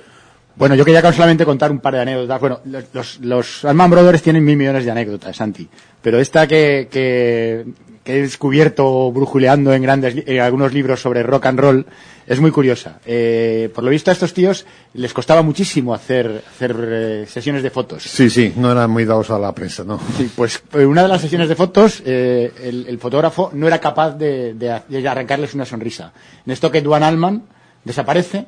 Bueno, 0.58 0.74
yo 0.74 0.84
quería 0.84 1.02
solamente 1.14 1.46
contar 1.46 1.72
un 1.72 1.80
par 1.80 1.94
de 1.94 2.02
anécdotas. 2.02 2.40
Bueno, 2.40 2.62
los, 2.94 3.20
los, 3.20 3.64
Allman 3.64 3.92
Brothers 3.92 4.24
tienen 4.24 4.44
mil 4.44 4.58
millones 4.58 4.86
de 4.86 4.92
anécdotas, 4.92 5.36
Santi. 5.36 5.70
Pero 6.02 6.20
esta 6.20 6.48
que, 6.48 6.88
que, 6.90 7.64
que 8.08 8.18
he 8.18 8.22
descubierto 8.22 9.12
brujuleando 9.12 9.74
en 9.74 9.82
grandes, 9.82 10.16
en 10.26 10.40
algunos 10.40 10.72
libros 10.74 11.02
sobre 11.02 11.24
rock 11.24 11.46
and 11.48 11.60
roll 11.60 11.86
es 12.26 12.40
muy 12.40 12.52
curiosa. 12.52 13.00
Eh, 13.06 13.70
por 13.76 13.84
lo 13.84 13.90
visto 13.90 14.12
a 14.12 14.14
estos 14.14 14.34
tíos 14.34 14.66
les 14.94 15.14
costaba 15.14 15.42
muchísimo 15.42 15.94
hacer, 15.94 16.42
hacer 16.50 16.74
eh, 16.82 17.26
sesiones 17.28 17.64
de 17.64 17.70
fotos. 17.70 18.04
Sí, 18.04 18.30
sí, 18.30 18.54
no 18.56 18.72
eran 18.72 18.90
muy 18.90 19.04
dados 19.04 19.30
a 19.30 19.38
la 19.38 19.54
prensa, 19.54 19.84
¿no? 19.84 20.00
Sí, 20.18 20.32
pues 20.38 20.64
en 20.72 20.88
una 20.88 21.02
de 21.04 21.10
las 21.10 21.20
sesiones 21.22 21.50
de 21.50 21.56
fotos, 21.56 22.02
eh, 22.06 22.50
el, 22.64 22.86
el 22.88 22.98
fotógrafo 22.98 23.52
no 23.54 23.68
era 23.68 23.80
capaz 23.80 24.12
de, 24.12 24.54
de- 24.54 24.82
de 24.88 25.08
arrancarles 25.10 25.54
una 25.54 25.66
sonrisa. 25.66 26.14
En 26.46 26.54
esto 26.54 26.72
que 26.72 26.82
Duan 26.82 27.04
Allman 27.04 27.44
desaparece 27.84 28.46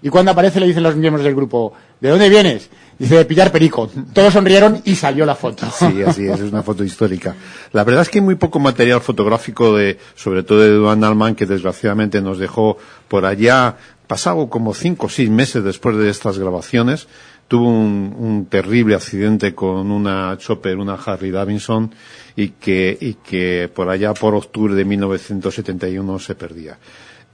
y 0.00 0.08
cuando 0.08 0.30
aparece 0.32 0.58
le 0.58 0.66
dicen 0.66 0.82
los 0.82 0.96
miembros 0.96 1.22
del 1.22 1.34
grupo, 1.34 1.74
¿de 2.00 2.08
dónde 2.08 2.30
vienes? 2.30 2.70
Dice, 3.02 3.16
de 3.16 3.24
pillar 3.24 3.50
perico. 3.50 3.90
Todos 4.12 4.32
sonrieron 4.32 4.80
y 4.84 4.94
salió 4.94 5.26
la 5.26 5.34
foto. 5.34 5.66
Sí, 5.76 6.04
así 6.06 6.24
es, 6.28 6.38
es 6.38 6.52
una 6.52 6.62
foto 6.62 6.84
histórica. 6.84 7.34
La 7.72 7.82
verdad 7.82 8.02
es 8.02 8.08
que 8.08 8.20
hay 8.20 8.24
muy 8.24 8.36
poco 8.36 8.60
material 8.60 9.00
fotográfico 9.00 9.76
de, 9.76 9.98
sobre 10.14 10.44
todo 10.44 10.60
de 10.60 10.70
Duan 10.70 11.02
Allman, 11.02 11.34
que 11.34 11.44
desgraciadamente 11.44 12.20
nos 12.20 12.38
dejó 12.38 12.76
por 13.08 13.26
allá, 13.26 13.76
pasado 14.06 14.48
como 14.48 14.72
cinco 14.72 15.06
o 15.06 15.08
seis 15.08 15.28
meses 15.30 15.64
después 15.64 15.96
de 15.96 16.10
estas 16.10 16.38
grabaciones, 16.38 17.08
tuvo 17.48 17.70
un, 17.70 18.14
un 18.16 18.46
terrible 18.46 18.94
accidente 18.94 19.52
con 19.52 19.90
una 19.90 20.38
Chopper, 20.38 20.76
una 20.76 20.94
Harley 20.94 21.32
Davidson, 21.32 21.92
y 22.36 22.50
que, 22.50 22.96
y 23.00 23.14
que 23.14 23.68
por 23.74 23.88
allá 23.88 24.14
por 24.14 24.36
octubre 24.36 24.76
de 24.76 24.84
1971 24.84 26.20
se 26.20 26.36
perdía. 26.36 26.78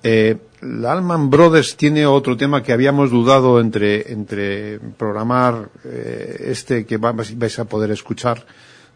Eh, 0.02 0.36
la 0.60 0.92
Allman 0.92 1.28
Brothers 1.30 1.76
tiene 1.76 2.06
otro 2.06 2.36
tema 2.36 2.62
que 2.62 2.72
habíamos 2.72 3.10
dudado 3.10 3.60
entre, 3.60 4.12
entre 4.12 4.78
programar 4.96 5.68
eh, 5.84 6.46
este 6.50 6.84
que 6.86 6.96
va- 6.98 7.12
vais 7.12 7.58
a 7.58 7.64
poder 7.64 7.90
escuchar 7.90 8.44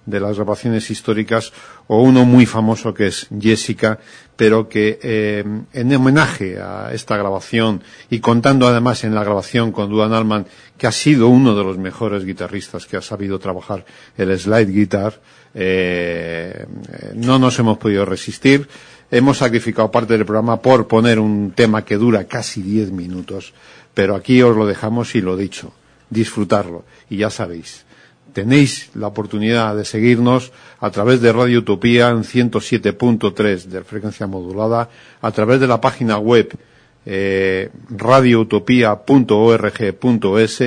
de 0.04 0.18
las 0.18 0.34
grabaciones 0.34 0.90
históricas 0.90 1.52
o 1.86 2.02
uno 2.02 2.24
muy 2.24 2.44
famoso 2.44 2.92
que 2.92 3.06
es 3.06 3.28
Jessica, 3.40 4.00
pero 4.34 4.68
que 4.68 4.98
eh, 5.00 5.44
en 5.72 5.94
homenaje 5.94 6.58
a 6.60 6.90
esta 6.92 7.16
grabación 7.16 7.82
y 8.10 8.18
contando 8.18 8.66
además 8.66 9.04
en 9.04 9.14
la 9.14 9.22
grabación 9.22 9.70
con 9.70 9.90
Duan 9.90 10.12
Allman, 10.12 10.46
que 10.76 10.88
ha 10.88 10.92
sido 10.92 11.28
uno 11.28 11.54
de 11.54 11.62
los 11.62 11.78
mejores 11.78 12.24
guitarristas 12.24 12.86
que 12.86 12.96
ha 12.96 13.02
sabido 13.02 13.38
trabajar 13.38 13.84
el 14.16 14.36
slide 14.36 14.72
guitar, 14.72 15.20
eh, 15.54 16.66
no 17.14 17.38
nos 17.38 17.56
hemos 17.60 17.78
podido 17.78 18.04
resistir. 18.04 18.68
Hemos 19.14 19.36
sacrificado 19.38 19.90
parte 19.90 20.14
del 20.14 20.24
programa 20.24 20.62
por 20.62 20.88
poner 20.88 21.18
un 21.18 21.52
tema 21.54 21.84
que 21.84 21.98
dura 21.98 22.24
casi 22.24 22.62
10 22.62 22.92
minutos, 22.92 23.52
pero 23.92 24.16
aquí 24.16 24.40
os 24.40 24.56
lo 24.56 24.64
dejamos 24.64 25.14
y 25.14 25.20
lo 25.20 25.36
dicho, 25.36 25.74
disfrutarlo. 26.08 26.86
Y 27.10 27.18
ya 27.18 27.28
sabéis, 27.28 27.84
tenéis 28.32 28.88
la 28.94 29.08
oportunidad 29.08 29.76
de 29.76 29.84
seguirnos 29.84 30.50
a 30.80 30.90
través 30.90 31.20
de 31.20 31.30
Radio 31.30 31.58
Utopía 31.58 32.08
en 32.08 32.24
107.3 32.24 33.64
de 33.64 33.84
frecuencia 33.84 34.26
modulada, 34.26 34.88
a 35.20 35.30
través 35.30 35.60
de 35.60 35.66
la 35.66 35.78
página 35.78 36.16
web 36.16 36.56
eh, 37.04 37.68
radioutopía.org.es 37.90 40.62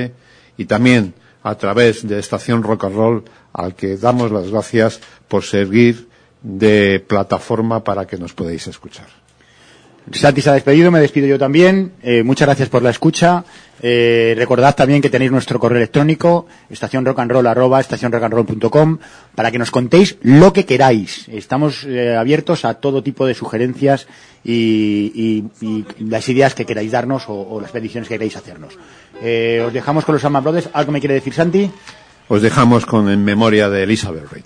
y 0.56 0.66
también 0.66 1.14
a 1.42 1.56
través 1.56 2.06
de 2.06 2.20
Estación 2.20 2.62
Rock 2.62 2.84
and 2.84 2.94
Roll, 2.94 3.24
al 3.52 3.74
que 3.74 3.96
damos 3.96 4.30
las 4.30 4.52
gracias 4.52 5.00
por 5.26 5.42
servir 5.42 6.05
de 6.48 7.00
plataforma 7.06 7.82
para 7.82 8.06
que 8.06 8.16
nos 8.16 8.32
podáis 8.32 8.66
escuchar. 8.68 9.06
Santi 10.12 10.40
se 10.40 10.50
ha 10.50 10.52
despedido, 10.52 10.92
me 10.92 11.00
despido 11.00 11.26
yo 11.26 11.36
también. 11.36 11.90
Eh, 12.00 12.22
muchas 12.22 12.46
gracias 12.46 12.68
por 12.68 12.80
la 12.80 12.90
escucha. 12.90 13.44
Eh, 13.82 14.34
recordad 14.38 14.76
también 14.76 15.02
que 15.02 15.10
tenéis 15.10 15.32
nuestro 15.32 15.58
correo 15.58 15.78
electrónico, 15.78 16.46
estacionrockandroll 16.70 17.44
arroba 17.48 17.80
estacionrockandroll.com, 17.80 18.98
para 19.34 19.50
que 19.50 19.58
nos 19.58 19.72
contéis 19.72 20.16
lo 20.22 20.52
que 20.52 20.64
queráis. 20.64 21.26
Estamos 21.28 21.82
eh, 21.84 22.14
abiertos 22.14 22.64
a 22.64 22.74
todo 22.74 23.02
tipo 23.02 23.26
de 23.26 23.34
sugerencias 23.34 24.06
y, 24.44 25.10
y- 25.60 25.64
y 25.66 25.84
las 26.08 26.28
ideas 26.28 26.54
que 26.54 26.64
queráis 26.66 26.92
darnos 26.92 27.28
o, 27.28 27.34
o 27.34 27.60
las 27.60 27.72
peticiones 27.72 28.08
que 28.08 28.14
queráis 28.14 28.36
hacernos. 28.36 28.74
Os 29.66 29.72
dejamos 29.72 30.04
con 30.04 30.14
los 30.14 30.24
Alma 30.24 30.40
Brothers. 30.40 30.68
¿Algo 30.72 30.92
me 30.92 31.00
quiere 31.00 31.14
decir 31.14 31.34
Santi? 31.34 31.68
Os 32.28 32.42
dejamos 32.42 32.86
con 32.86 33.08
en 33.10 33.24
memoria 33.24 33.68
de 33.68 33.82
Elizabeth 33.82 34.30
Reed. 34.30 34.44